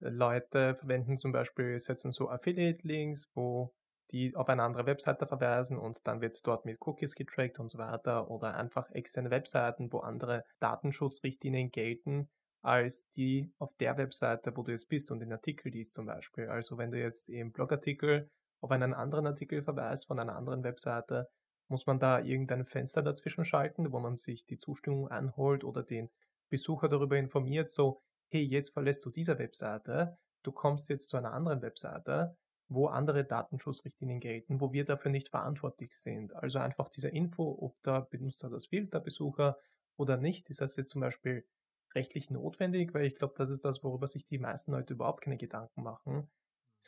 [0.00, 3.72] Leute verwenden zum Beispiel, setzen so Affiliate-Links, wo
[4.10, 7.78] die auf eine andere Webseite verweisen und dann wird dort mit Cookies getrackt und so
[7.78, 12.28] weiter oder einfach externe Webseiten, wo andere Datenschutzrichtlinien gelten
[12.62, 16.48] als die auf der Webseite, wo du jetzt bist und den Artikel liest zum Beispiel.
[16.48, 18.30] Also wenn du jetzt im Blogartikel
[18.60, 21.28] auf einen anderen Artikel verweist von einer anderen Webseite,
[21.68, 26.08] muss man da irgendein Fenster dazwischen schalten, wo man sich die Zustimmung anholt oder den
[26.50, 31.32] Besucher darüber informiert, so, hey, jetzt verlässt du diese Webseite, du kommst jetzt zu einer
[31.32, 32.36] anderen Webseite,
[32.68, 36.34] wo andere Datenschutzrichtlinien gelten, wo wir dafür nicht verantwortlich sind.
[36.34, 39.58] Also einfach diese Info, ob der Benutzer das will, der Besucher
[39.96, 41.46] oder nicht, ist das jetzt zum Beispiel
[41.94, 45.38] rechtlich notwendig, weil ich glaube, das ist das, worüber sich die meisten Leute überhaupt keine
[45.38, 46.30] Gedanken machen.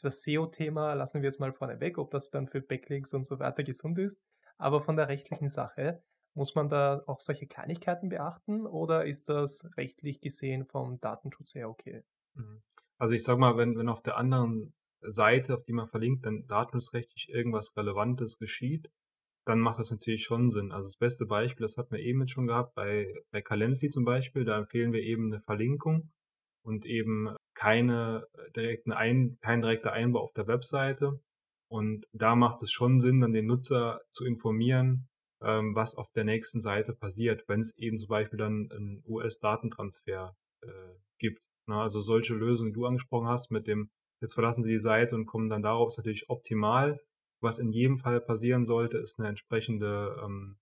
[0.02, 3.38] Das SEO-Thema lassen wir jetzt mal vorne weg, ob das dann für Backlinks und so
[3.38, 4.20] weiter gesund ist.
[4.58, 6.02] Aber von der rechtlichen Sache,
[6.34, 11.68] muss man da auch solche Kleinigkeiten beachten oder ist das rechtlich gesehen vom Datenschutz her
[11.68, 12.02] okay?
[12.34, 12.60] Mhm.
[12.98, 16.46] Also ich sag mal, wenn, wenn auf der anderen Seite, auf die man verlinkt, dann
[16.46, 18.90] datenschutzrechtlich irgendwas Relevantes geschieht,
[19.46, 20.70] dann macht das natürlich schon Sinn.
[20.70, 24.04] Also das beste Beispiel, das hatten wir eben jetzt schon gehabt, bei, bei Calendly zum
[24.04, 26.10] Beispiel, da empfehlen wir eben eine Verlinkung
[26.62, 31.20] und eben keine direkten Ein, kein direkter Einbau auf der Webseite.
[31.68, 35.08] Und da macht es schon Sinn, dann den Nutzer zu informieren,
[35.42, 40.34] ähm, was auf der nächsten Seite passiert, wenn es eben zum Beispiel dann einen US-Datentransfer
[40.62, 40.68] äh,
[41.18, 41.40] gibt.
[41.66, 45.14] Na, also solche Lösungen, die du angesprochen hast, mit dem, jetzt verlassen sie die Seite
[45.14, 47.00] und kommen dann darauf, ist natürlich optimal.
[47.42, 50.58] Was in jedem Fall passieren sollte, ist eine entsprechende ähm,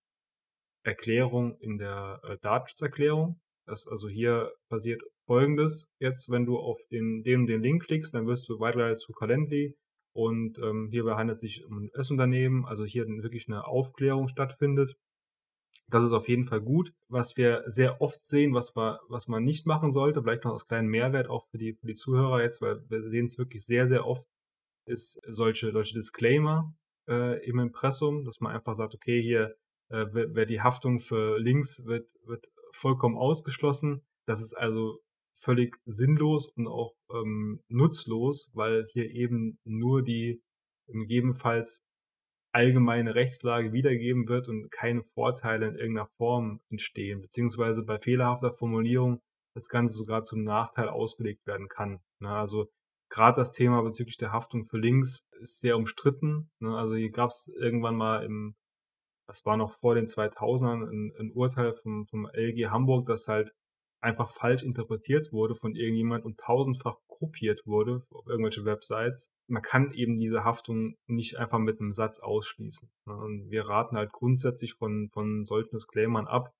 [0.83, 3.39] Erklärung in der äh, Datenschutzerklärung.
[3.65, 8.25] Das, also hier passiert folgendes jetzt, wenn du auf den, den, den Link klickst, dann
[8.27, 9.75] wirst du weitergeleitet zu Calendly
[10.19, 14.97] und ähm, hierbei handelt es sich um ein S-Unternehmen, also hier wirklich eine Aufklärung stattfindet.
[15.87, 16.93] Das ist auf jeden Fall gut.
[17.07, 20.67] Was wir sehr oft sehen, was, wir, was man nicht machen sollte, vielleicht noch als
[20.67, 23.87] kleinen Mehrwert auch für die, für die Zuhörer jetzt, weil wir sehen es wirklich sehr,
[23.87, 24.27] sehr oft,
[24.85, 26.73] ist solche, solche Disclaimer
[27.07, 29.55] äh, im Impressum, dass man einfach sagt, okay, hier
[29.87, 34.01] äh, wer die Haftung für Links wird, wird vollkommen ausgeschlossen.
[34.25, 34.99] Das ist also
[35.39, 40.41] völlig sinnlos und auch ähm, nutzlos, weil hier eben nur die
[40.87, 41.81] gegebenenfalls
[42.51, 49.21] allgemeine Rechtslage wiedergeben wird und keine Vorteile in irgendeiner Form entstehen, beziehungsweise bei fehlerhafter Formulierung
[49.55, 51.99] das Ganze sogar zum Nachteil ausgelegt werden kann.
[52.19, 52.29] Ne?
[52.29, 52.69] Also
[53.09, 56.49] gerade das Thema bezüglich der Haftung für Links ist sehr umstritten.
[56.59, 56.75] Ne?
[56.75, 58.55] Also hier gab es irgendwann mal im,
[59.27, 63.53] das war noch vor den 2000ern, ein, ein Urteil vom, vom LG Hamburg, das halt
[64.01, 69.31] einfach falsch interpretiert wurde von irgendjemand und tausendfach kopiert wurde auf irgendwelche Websites.
[69.47, 72.89] Man kann eben diese Haftung nicht einfach mit einem Satz ausschließen.
[73.05, 73.13] Ne?
[73.13, 76.51] Und wir raten halt grundsätzlich von, von solchen Disclaimern ab,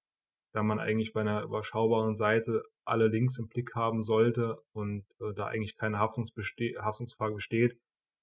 [0.54, 5.34] da man eigentlich bei einer überschaubaren Seite alle Links im Blick haben sollte und äh,
[5.36, 7.78] da eigentlich keine Haftungsbeste Haftungsfrage besteht,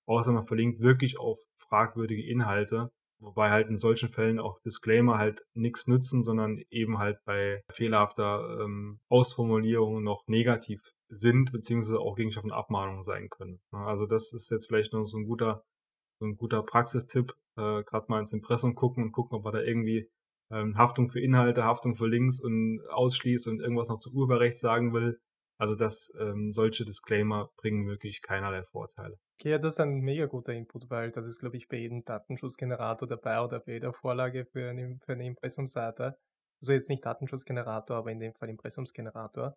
[0.07, 5.43] außer man verlinkt wirklich auf fragwürdige Inhalte, Wobei halt in solchen Fällen auch Disclaimer halt
[5.55, 12.49] nichts nützen, sondern eben halt bei fehlerhafter ähm, Ausformulierung noch negativ sind, beziehungsweise auch Gegenstand
[12.49, 13.61] von Abmahnungen sein können.
[13.71, 15.64] Also das ist jetzt vielleicht noch so ein guter,
[16.21, 19.62] so ein guter Praxistipp, äh, gerade mal ins Impressum gucken und gucken, ob man da
[19.62, 20.11] irgendwie
[20.51, 24.93] ähm, Haftung für Inhalte, Haftung für Links und ausschließt und irgendwas noch zu Urheberrecht sagen
[24.93, 25.19] will.
[25.59, 29.19] Also dass ähm, solche Disclaimer bringen wirklich keinerlei Vorteile.
[29.39, 32.05] Okay, ja, das ist ein mega guter Input, weil das ist, glaube ich, bei jedem
[32.05, 36.17] Datenschutzgenerator dabei oder bei jeder Vorlage für eine, für eine Impressumsseite.
[36.63, 39.55] Also jetzt nicht Datenschutzgenerator, aber in dem Fall Impressumsgenerator.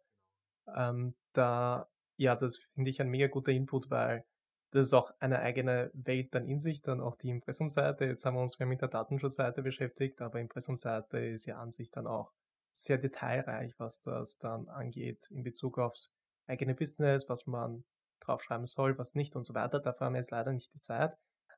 [0.76, 1.88] Ähm, da,
[2.18, 4.26] ja, das finde ich ein mega guter Input, weil
[4.72, 8.06] das ist auch eine eigene Welt dann in sich, dann auch die Impressumseite.
[8.06, 11.90] Jetzt haben wir uns mehr mit der Datenschutzseite beschäftigt, aber Impressumseite ist ja an sich
[11.90, 12.32] dann auch
[12.84, 16.12] sehr detailreich, was das dann angeht in Bezug aufs
[16.48, 17.84] eigene Business, was man
[18.22, 19.80] draufschreiben soll, was nicht und so weiter.
[19.80, 21.18] Dafür haben wir jetzt leider nicht die Zeit.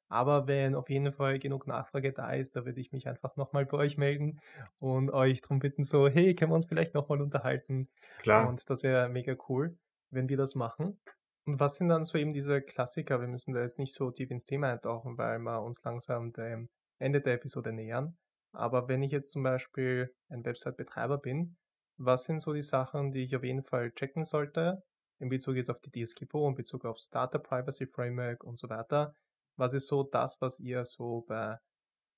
[0.09, 3.65] Aber wenn auf jeden Fall genug Nachfrage da ist, da würde ich mich einfach nochmal
[3.65, 4.41] bei euch melden
[4.79, 7.87] und euch darum bitten, so, hey, können wir uns vielleicht nochmal unterhalten?
[8.19, 8.49] Klar.
[8.49, 9.77] Und das wäre mega cool,
[10.09, 10.99] wenn wir das machen.
[11.45, 13.21] Und was sind dann so eben diese Klassiker?
[13.21, 16.67] Wir müssen da jetzt nicht so tief ins Thema eintauchen, weil wir uns langsam dem
[16.99, 18.17] Ende der Episode nähern.
[18.53, 21.57] Aber wenn ich jetzt zum Beispiel ein Website-Betreiber bin,
[21.97, 24.83] was sind so die Sachen, die ich auf jeden Fall checken sollte,
[25.19, 29.15] in Bezug jetzt auf die DSGVO, in Bezug aufs Data Privacy Framework und so weiter?
[29.55, 31.57] Was ist so das, was ihr so bei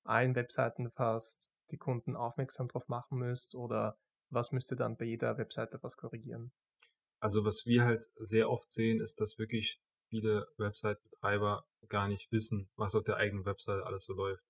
[0.04, 3.96] allen Webseiten fast die Kunden aufmerksam drauf machen müsst oder
[4.30, 6.52] was müsst ihr dann bei jeder Webseite was korrigieren?
[7.20, 12.70] Also was wir halt sehr oft sehen, ist, dass wirklich viele Website-Betreiber gar nicht wissen,
[12.76, 14.44] was auf der eigenen Website alles so läuft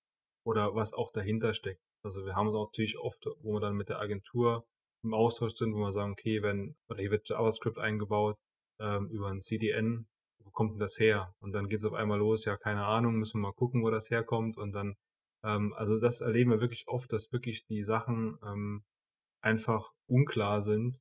[0.45, 1.82] oder was auch dahinter steckt.
[2.03, 4.66] Also wir haben es natürlich oft, wo wir dann mit der Agentur
[5.03, 8.36] im Austausch sind, wo wir sagen, okay, wenn, oder hier wird JavaScript eingebaut
[8.78, 10.07] ähm, über ein CDN,
[10.38, 11.34] wo kommt denn das her?
[11.40, 13.90] Und dann geht es auf einmal los, ja, keine Ahnung, müssen wir mal gucken, wo
[13.90, 14.59] das herkommt.
[14.59, 14.97] Und dann,
[15.42, 18.84] ähm, also das erleben wir wirklich oft, dass wirklich die Sachen ähm,
[19.42, 21.01] einfach unklar sind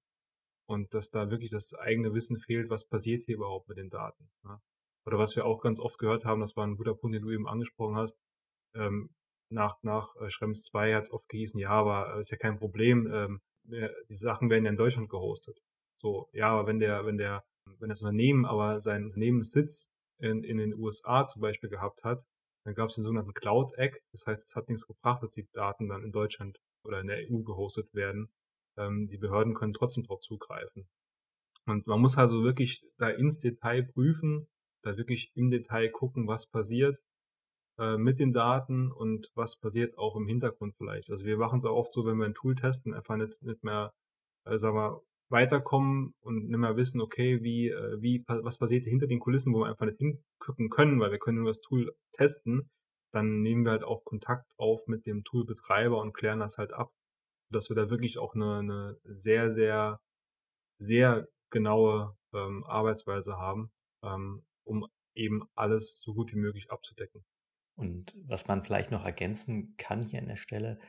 [0.67, 4.29] und dass da wirklich das eigene Wissen fehlt, was passiert hier überhaupt mit den Daten.
[4.43, 4.59] Ne?
[5.05, 7.31] Oder was wir auch ganz oft gehört haben, das war ein guter Punkt, den du
[7.31, 8.17] eben angesprochen hast,
[8.75, 9.09] ähm,
[9.53, 12.59] nach, nach äh, Schrems 2 hat es oft gehießen, ja, aber äh, ist ja kein
[12.59, 15.57] Problem, ähm, die Sachen werden ja in Deutschland gehostet.
[15.95, 17.45] So, ja, aber wenn der, wenn der,
[17.79, 19.89] wenn das Unternehmen aber seinen Unternehmenssitz
[20.19, 22.21] in, in den USA zum Beispiel gehabt hat,
[22.65, 24.01] dann gab es den sogenannten Cloud Act.
[24.11, 27.19] Das heißt, es hat nichts gebracht, dass die Daten dann in Deutschland oder in der
[27.29, 28.29] EU gehostet werden.
[28.77, 30.89] Ähm, die Behörden können trotzdem darauf zugreifen.
[31.65, 34.47] Und man muss also wirklich da ins Detail prüfen,
[34.83, 36.99] da wirklich im Detail gucken, was passiert
[37.79, 41.09] äh, mit den Daten und was passiert auch im Hintergrund vielleicht.
[41.09, 43.63] Also wir machen es auch oft so, wenn wir ein Tool testen, einfach nicht, nicht
[43.63, 43.93] mehr,
[44.45, 49.07] äh, sagen wir, weiterkommen und nicht mehr wissen, okay, wie, äh, wie, was passiert hinter
[49.07, 52.69] den Kulissen, wo wir einfach nicht hingucken können, weil wir können nur das Tool testen,
[53.11, 56.91] dann nehmen wir halt auch Kontakt auf mit dem Toolbetreiber und klären das halt ab,
[57.51, 59.99] dass wir da wirklich auch eine, eine sehr, sehr,
[60.79, 63.71] sehr genaue ähm, Arbeitsweise haben,
[64.03, 67.23] ähm, um eben alles so gut wie möglich abzudecken.
[67.75, 70.79] Und was man vielleicht noch ergänzen kann hier an der Stelle,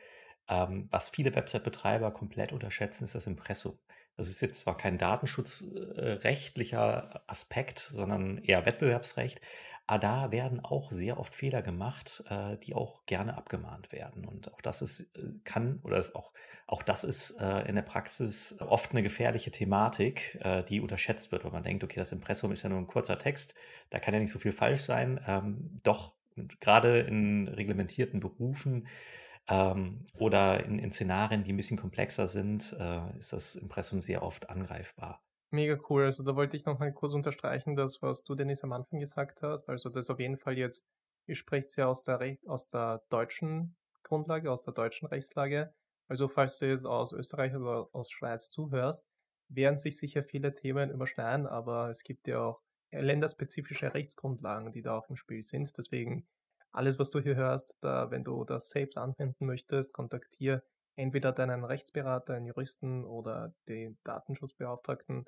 [0.47, 3.77] ähm, was viele Website-Betreiber komplett unterschätzen, ist das Impressum.
[4.17, 9.41] Das ist jetzt zwar kein datenschutzrechtlicher Aspekt, sondern eher Wettbewerbsrecht,
[9.87, 14.25] aber da werden auch sehr oft Fehler gemacht, äh, die auch gerne abgemahnt werden.
[14.25, 16.31] Und auch das ist, äh, kann oder ist auch,
[16.65, 21.43] auch das ist äh, in der Praxis oft eine gefährliche Thematik, äh, die unterschätzt wird,
[21.43, 23.53] weil man denkt, okay, das Impressum ist ja nur ein kurzer Text,
[23.91, 25.19] da kann ja nicht so viel falsch sein.
[25.27, 26.13] Ähm, doch,
[26.59, 28.87] gerade in reglementierten Berufen
[29.47, 34.23] ähm, oder in, in, Szenarien, die ein bisschen komplexer sind, äh, ist das Impressum sehr
[34.23, 35.21] oft angreifbar.
[35.51, 36.05] Mega cool.
[36.05, 39.41] Also da wollte ich noch mal kurz unterstreichen, das, was du, Dennis, am Anfang gesagt
[39.41, 39.69] hast.
[39.69, 40.87] Also das auf jeden Fall jetzt,
[41.27, 45.73] ihr sprecht ja aus der, aus der deutschen Grundlage, aus der deutschen Rechtslage.
[46.07, 49.07] Also falls du jetzt aus Österreich oder aus Schweiz zuhörst,
[49.47, 52.61] werden sich sicher viele Themen überschneiden, aber es gibt ja auch
[52.91, 55.77] länderspezifische Rechtsgrundlagen, die da auch im Spiel sind.
[55.77, 56.27] Deswegen
[56.71, 60.63] alles, was du hier hörst, da, wenn du das selbst anwenden möchtest, kontaktiere
[60.95, 65.25] entweder deinen Rechtsberater, einen Juristen oder den Datenschutzbeauftragten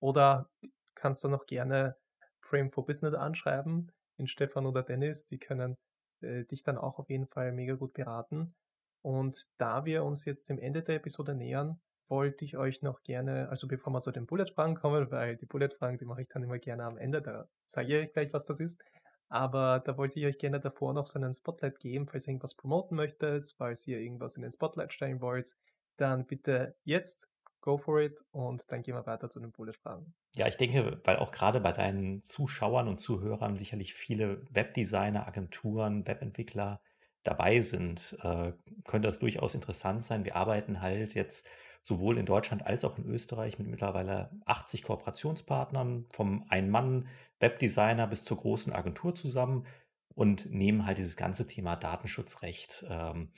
[0.00, 0.50] oder
[0.94, 1.96] kannst du noch gerne
[2.40, 5.76] Frame for Business anschreiben, den Stefan oder Dennis, die können
[6.20, 8.54] äh, dich dann auch auf jeden Fall mega gut beraten.
[9.02, 13.48] Und da wir uns jetzt dem Ende der Episode nähern, wollte ich euch noch gerne,
[13.48, 16.58] also bevor wir zu den Bullet-Fragen kommen, weil die Bullet-Fragen, die mache ich dann immer
[16.58, 18.80] gerne am Ende, da sage ich euch gleich, was das ist.
[19.28, 22.54] Aber da wollte ich euch gerne davor noch so einen Spotlight geben, falls ihr irgendwas
[22.54, 25.54] promoten möchtet, falls ihr irgendwas in den Spotlight stellen wollt,
[25.98, 27.28] dann bitte jetzt
[27.60, 30.14] go for it und dann gehen wir weiter zu den Bullet-Fragen.
[30.34, 36.06] Ja, ich denke, weil auch gerade bei deinen Zuschauern und Zuhörern sicherlich viele Webdesigner, Agenturen,
[36.06, 36.80] Webentwickler
[37.24, 38.52] dabei sind, äh,
[38.84, 40.24] könnte das durchaus interessant sein.
[40.24, 41.46] Wir arbeiten halt jetzt
[41.88, 48.36] sowohl in Deutschland als auch in Österreich mit mittlerweile 80 Kooperationspartnern, vom Ein-Mann-Webdesigner bis zur
[48.36, 49.66] großen Agentur zusammen
[50.14, 53.32] und nehmen halt dieses ganze Thema Datenschutzrecht ähm,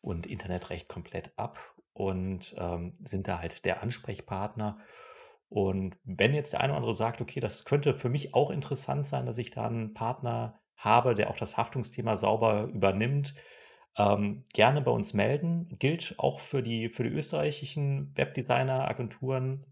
[0.00, 1.60] und Internetrecht komplett ab
[1.92, 4.78] und ähm, sind da halt der Ansprechpartner.
[5.48, 9.06] Und wenn jetzt der eine oder andere sagt, okay, das könnte für mich auch interessant
[9.06, 13.34] sein, dass ich da einen Partner habe, der auch das Haftungsthema sauber übernimmt,
[13.96, 15.76] ähm, gerne bei uns melden.
[15.78, 19.66] Gilt auch für die, für die österreichischen Webdesigner-Agenturen.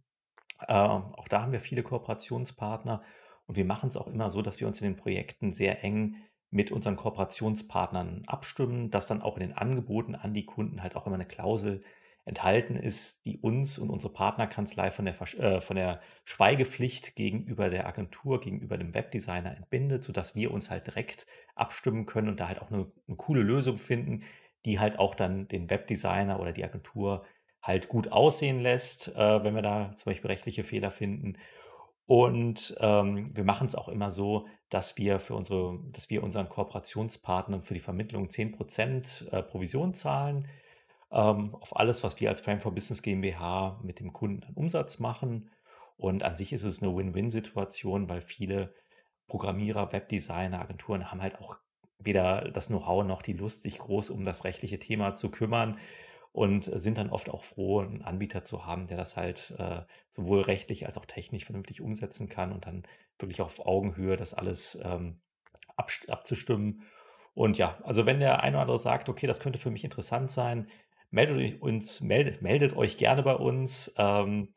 [0.66, 3.02] Äh, auch da haben wir viele Kooperationspartner
[3.46, 6.16] und wir machen es auch immer so, dass wir uns in den Projekten sehr eng
[6.50, 11.06] mit unseren Kooperationspartnern abstimmen, dass dann auch in den Angeboten an die Kunden halt auch
[11.06, 11.82] immer eine Klausel
[12.24, 17.86] enthalten ist, die uns und unsere Partnerkanzlei von der, äh, von der Schweigepflicht gegenüber der
[17.86, 22.60] Agentur, gegenüber dem Webdesigner entbindet, sodass wir uns halt direkt abstimmen können und da halt
[22.60, 24.22] auch eine, eine coole Lösung finden,
[24.64, 27.24] die halt auch dann den Webdesigner oder die Agentur
[27.62, 31.36] halt gut aussehen lässt, äh, wenn wir da zum Beispiel rechtliche Fehler finden.
[32.06, 36.48] Und ähm, wir machen es auch immer so, dass wir für unsere, dass wir unseren
[36.48, 40.48] Kooperationspartnern für die Vermittlung 10% äh, Provision zahlen
[41.12, 44.98] ähm, auf alles, was wir als Frame for Business GmbH mit dem Kunden an Umsatz
[44.98, 45.50] machen.
[45.96, 48.74] Und an sich ist es eine Win-Win-Situation, weil viele
[49.26, 51.58] Programmierer, Webdesigner, Agenturen haben halt auch
[51.98, 55.78] weder das Know-how noch die Lust, sich groß um das rechtliche Thema zu kümmern
[56.32, 60.42] und sind dann oft auch froh, einen Anbieter zu haben, der das halt äh, sowohl
[60.42, 62.84] rechtlich als auch technisch vernünftig umsetzen kann und dann
[63.18, 65.20] wirklich auf Augenhöhe das alles ähm,
[65.76, 66.82] abzustimmen.
[67.34, 70.30] Und ja, also wenn der eine oder andere sagt, okay, das könnte für mich interessant
[70.30, 70.68] sein,
[71.10, 73.92] meldet uns, meldet, meldet euch gerne bei uns.
[73.98, 74.54] Ähm,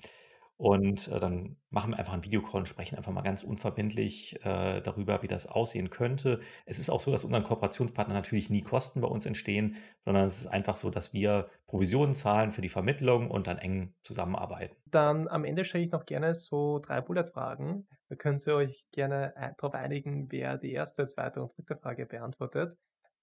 [0.57, 4.81] Und, äh, dann machen wir einfach 'n Videocall und sprechen einfach mal ganz unverbindlich, äh,
[4.81, 6.41] darüber, wie das aussehen könnte.
[6.65, 10.39] Es ist auch so, dass unseren Kooperationspartnern natürlich nie Kosten bei uns entstehen, sondern es
[10.41, 14.75] ist einfach so, dass wir Provisionen zahlen für die Vermittlung und dann eng zusammenarbeiten.
[14.85, 17.87] Dann am Ende stelle ich noch gerne so 3 Bullet-Fragen.
[18.09, 22.05] Da könnt ihr euch gerne ei drauf einigen, wer die erste, zweite und dritte Frage
[22.05, 22.77] beantwortet.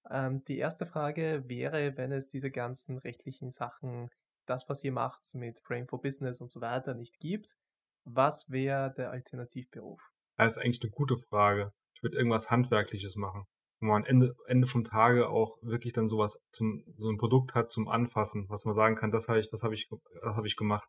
[0.09, 4.11] Ähm, die erste Frage wäre, wenn es diese ganzen rechtlichen Sachen
[4.47, 7.57] das, was ihr macht mit Frame for Business und so weiter nicht gibt,
[8.05, 10.01] was wäre der Alternativberuf?
[10.37, 11.73] Das ist eigentlich eine gute Frage.
[11.95, 13.45] Ich würde irgendwas Handwerkliches machen,
[13.81, 17.71] wo man Ende Ende vom Tage auch wirklich dann sowas zum so ein Produkt hat
[17.71, 20.57] zum Anfassen, was man sagen kann: „Das habe ich das habe ich das habe ich
[20.57, 20.89] gemacht.“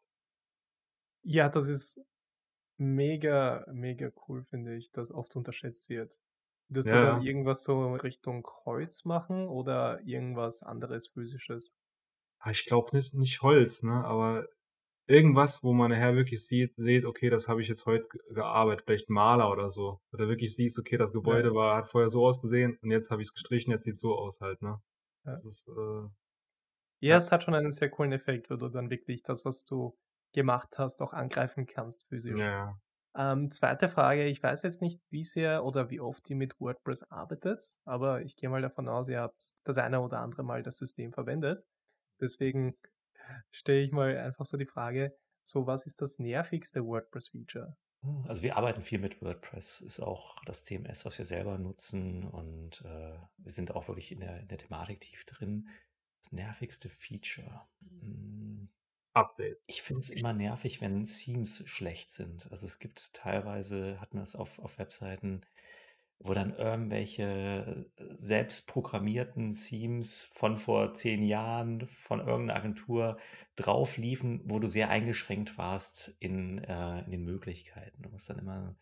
[1.23, 1.99] Ja, das ist
[2.77, 6.19] mega, mega cool, finde ich, dass oft unterschätzt wird.
[6.71, 7.21] Würdest du Ja, dann ja.
[7.21, 11.75] irgendwas so Richtung Holz machen oder irgendwas anderes Physisches?
[12.39, 14.47] Ah, ich glaube nicht nicht Holz, ne, aber
[15.07, 18.85] irgendwas, wo man nachher wirklich sieht seht: „Okay, das habe ich jetzt heute ge gearbeitet“,
[18.85, 20.01] vielleicht Maler oder so.
[20.13, 23.21] Oder wirklich siehst: „Okay, das Ja, Gebäude war hat vorher so ausgesehen und jetzt habe
[23.23, 24.81] ich's gestrichen, jetzt sieht's so aus halt“, ne?
[25.25, 25.41] ja.
[25.41, 26.09] Das ist, äh
[27.03, 29.65] Ja, ja, es hat schon einen sehr coolen Effekt, wo du dann wirklich das, was
[29.65, 29.99] du
[30.33, 32.51] gemacht hast, auch angreifen kannst ja, physisch.
[32.51, 32.81] ja.
[33.15, 37.03] Ähm, zweite Frage, ich weiß jetzt nicht, wie sehr oder wie oft ihr mit WordPress
[37.03, 40.77] arbeitet, aber ich gehe mal davon aus, ihr habt das eine oder andere Mal das
[40.77, 41.65] System verwendet.
[42.21, 42.77] Deswegen
[43.51, 47.75] stelle ich mal einfach so die Frage, so was ist das nervigste WordPress-Feature?
[48.03, 52.27] Hm, also, wir arbeiten viel mit WordPress, ist auch das CMS, was wir selber nutzen
[52.27, 55.67] und, äh, wir sind auch wirklich in der in der Thematik tief drin.
[56.23, 57.67] Das nervigste Feature?
[57.81, 58.69] Hm,
[59.15, 59.61] Update.
[59.67, 62.51] ich finde es immer nervig, wenn Themes schlecht sind.
[62.51, 65.41] Also, es gibt teilweise hat man es auf auf Webseiten,
[66.19, 73.17] wo dann irgendwelche, äh, selbst programmierten Themes von vor 10 Jahren von irgend 'ner Agentur
[73.57, 78.03] drauf liefen, wo du sehr eingeschränkt warst in, äh in den Möglichkeiten.
[78.03, 78.75] Du musst dann immer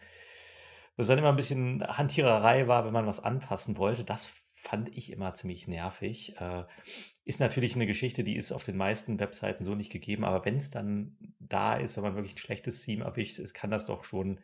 [1.00, 4.04] was dann immer 'n bisschen Hantiererei war, wenn man was anpassen wollte.
[4.04, 4.34] Das
[4.70, 6.36] fand ich immer ziemlich nervig.
[6.40, 6.66] Äh,
[7.26, 10.72] ist natürlich 'ne Geschichte, die ist auf den meisten Webseiten so nicht gegeben, aber wenn's
[10.72, 14.42] dann da ist, wenn man wirklich 'n schlechtes Theme erwischt ist, kann das doch schon,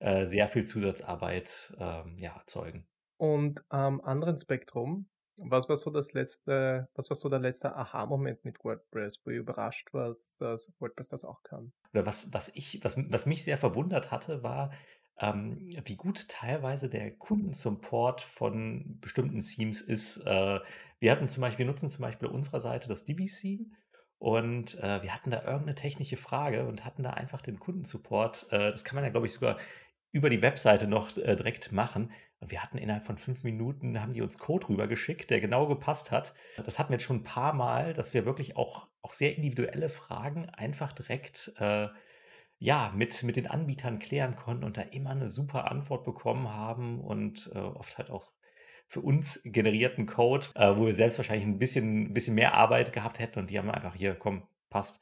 [0.00, 2.86] äh, sehr viel Zusatzarbeit, ähm, ja, erzeugen.
[3.20, 8.44] Und am anderen Spektrum, was war so das letzte, was war so der letzte Aha-Moment
[8.44, 11.72] mit WordPress, wo ihr überrascht wart, dass WordPress das auch kann?
[11.94, 14.72] Oder was was ich was was mich sehr verwundert hatte, war,
[15.20, 20.18] ähm, wie gut teilweise der Kundensupport von bestimmten Themes ist.
[20.26, 20.60] Äh,
[21.00, 23.66] wir hatten zum Beispiel wir nutzen zum Beispiel unserer Seite das Divi-Theme
[24.18, 28.46] und, äh, wir hatten da irgend 'ne technische Frage und hatten da einfach den Kundensupport.
[28.50, 29.58] Äh, das kann man ja, glaube ich, sogar
[30.12, 32.12] über die Webseite noch, äh, direkt machen.
[32.40, 36.10] Und wir hatten innerhalb von 5 Minuten haben die uns Code rübergeschickt, der genau gepasst
[36.12, 36.34] hat.
[36.56, 40.48] Das hatten wir jetzt schon 'n paarmal, dass wir wirklich auch auch sehr individuelle Fragen
[40.50, 41.88] einfach direkt, äh,
[42.60, 47.00] ja, mit mit den Anbietern klären konnten und da immer 'ne super Antwort bekommen haben
[47.00, 48.32] und, äh, oft halt auch
[48.88, 53.18] für uns generierten Code, äh, wo wir selbst wahrscheinlich 'n bisschen bisschen mehr Arbeit gehabt
[53.20, 55.00] hätten und die haben einfach: „Hier, komm, passt.“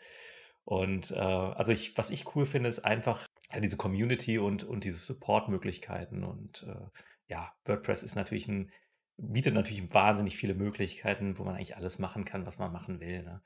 [0.65, 4.85] Und, äh, also ich was ich cool finde, ist einfach, ja, diese Community und und
[4.85, 6.87] diese Supportmöglichkeiten und, äh,
[7.29, 8.71] ja, WordPress ist natürlich 'n
[9.19, 13.23] bietet natürlich wahnsinnig viele Möglichkeiten, wo man eigentlich alles machen kann, was man machen will,
[13.25, 13.43] ne?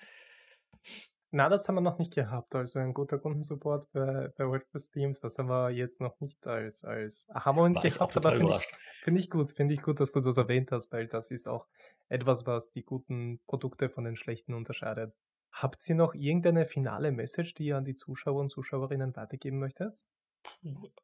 [1.32, 2.54] Na, das haben wir noch nicht gehabt.
[2.56, 7.28] Also ein guter Kundensupport bei bei WordPress-Themes, das haben wir jetzt noch nicht als als
[7.30, 8.68] Aha-Moment War gehabt, aber finde ich
[9.04, 11.66] finde ich gut finde ich gut, dass du das erwähnt hast, weil das ist auch
[12.08, 15.14] etwas, was die guten Produkte von den schlechten unterscheidet.
[15.52, 19.94] Habt ihr noch irgendeine finale Message, die ihr an die Zuschauer und Zuschauerinnen weitergeben möchtet?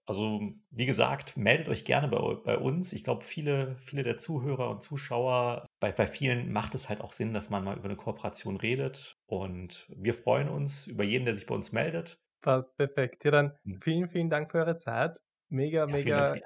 [0.07, 2.93] Also, wie gesagt, meldet euch gerne bei bei uns.
[2.93, 7.13] Ich glaube, viele viele der Zuhörer und Zuschauer bei bei vielen macht es halt auch
[7.13, 11.35] Sinn, dass man mal über 'ne Kooperation redet und wir freuen uns über jeden, der
[11.35, 12.17] sich bei uns meldet.
[12.43, 13.25] Passt, perfekt.
[13.25, 13.81] Ja, dann Hm.
[13.81, 15.21] vielen, vielen Dank für eure Zeit.
[15.49, 16.43] Mega, Ja, mega,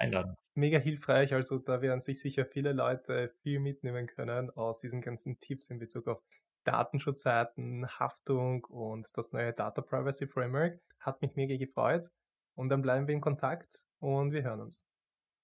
[0.54, 1.34] mega hilfreich.
[1.34, 5.78] Also, da werden sich sicher viele Leute viel mitnehmen können aus diesen ganzen Tipps in
[5.78, 6.22] Bezug auf
[6.64, 10.80] Datenschutzseiten, Haftung und das neue Data Privacy Framework.
[11.00, 12.10] Hat mich mega gefreut
[12.60, 14.84] und dann bleiben wir in Kontakt und wir hören uns.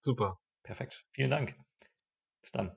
[0.03, 0.39] Super.
[0.63, 1.07] Perfekt.
[1.13, 1.57] Vielen Dank.
[2.43, 2.77] Bis dann.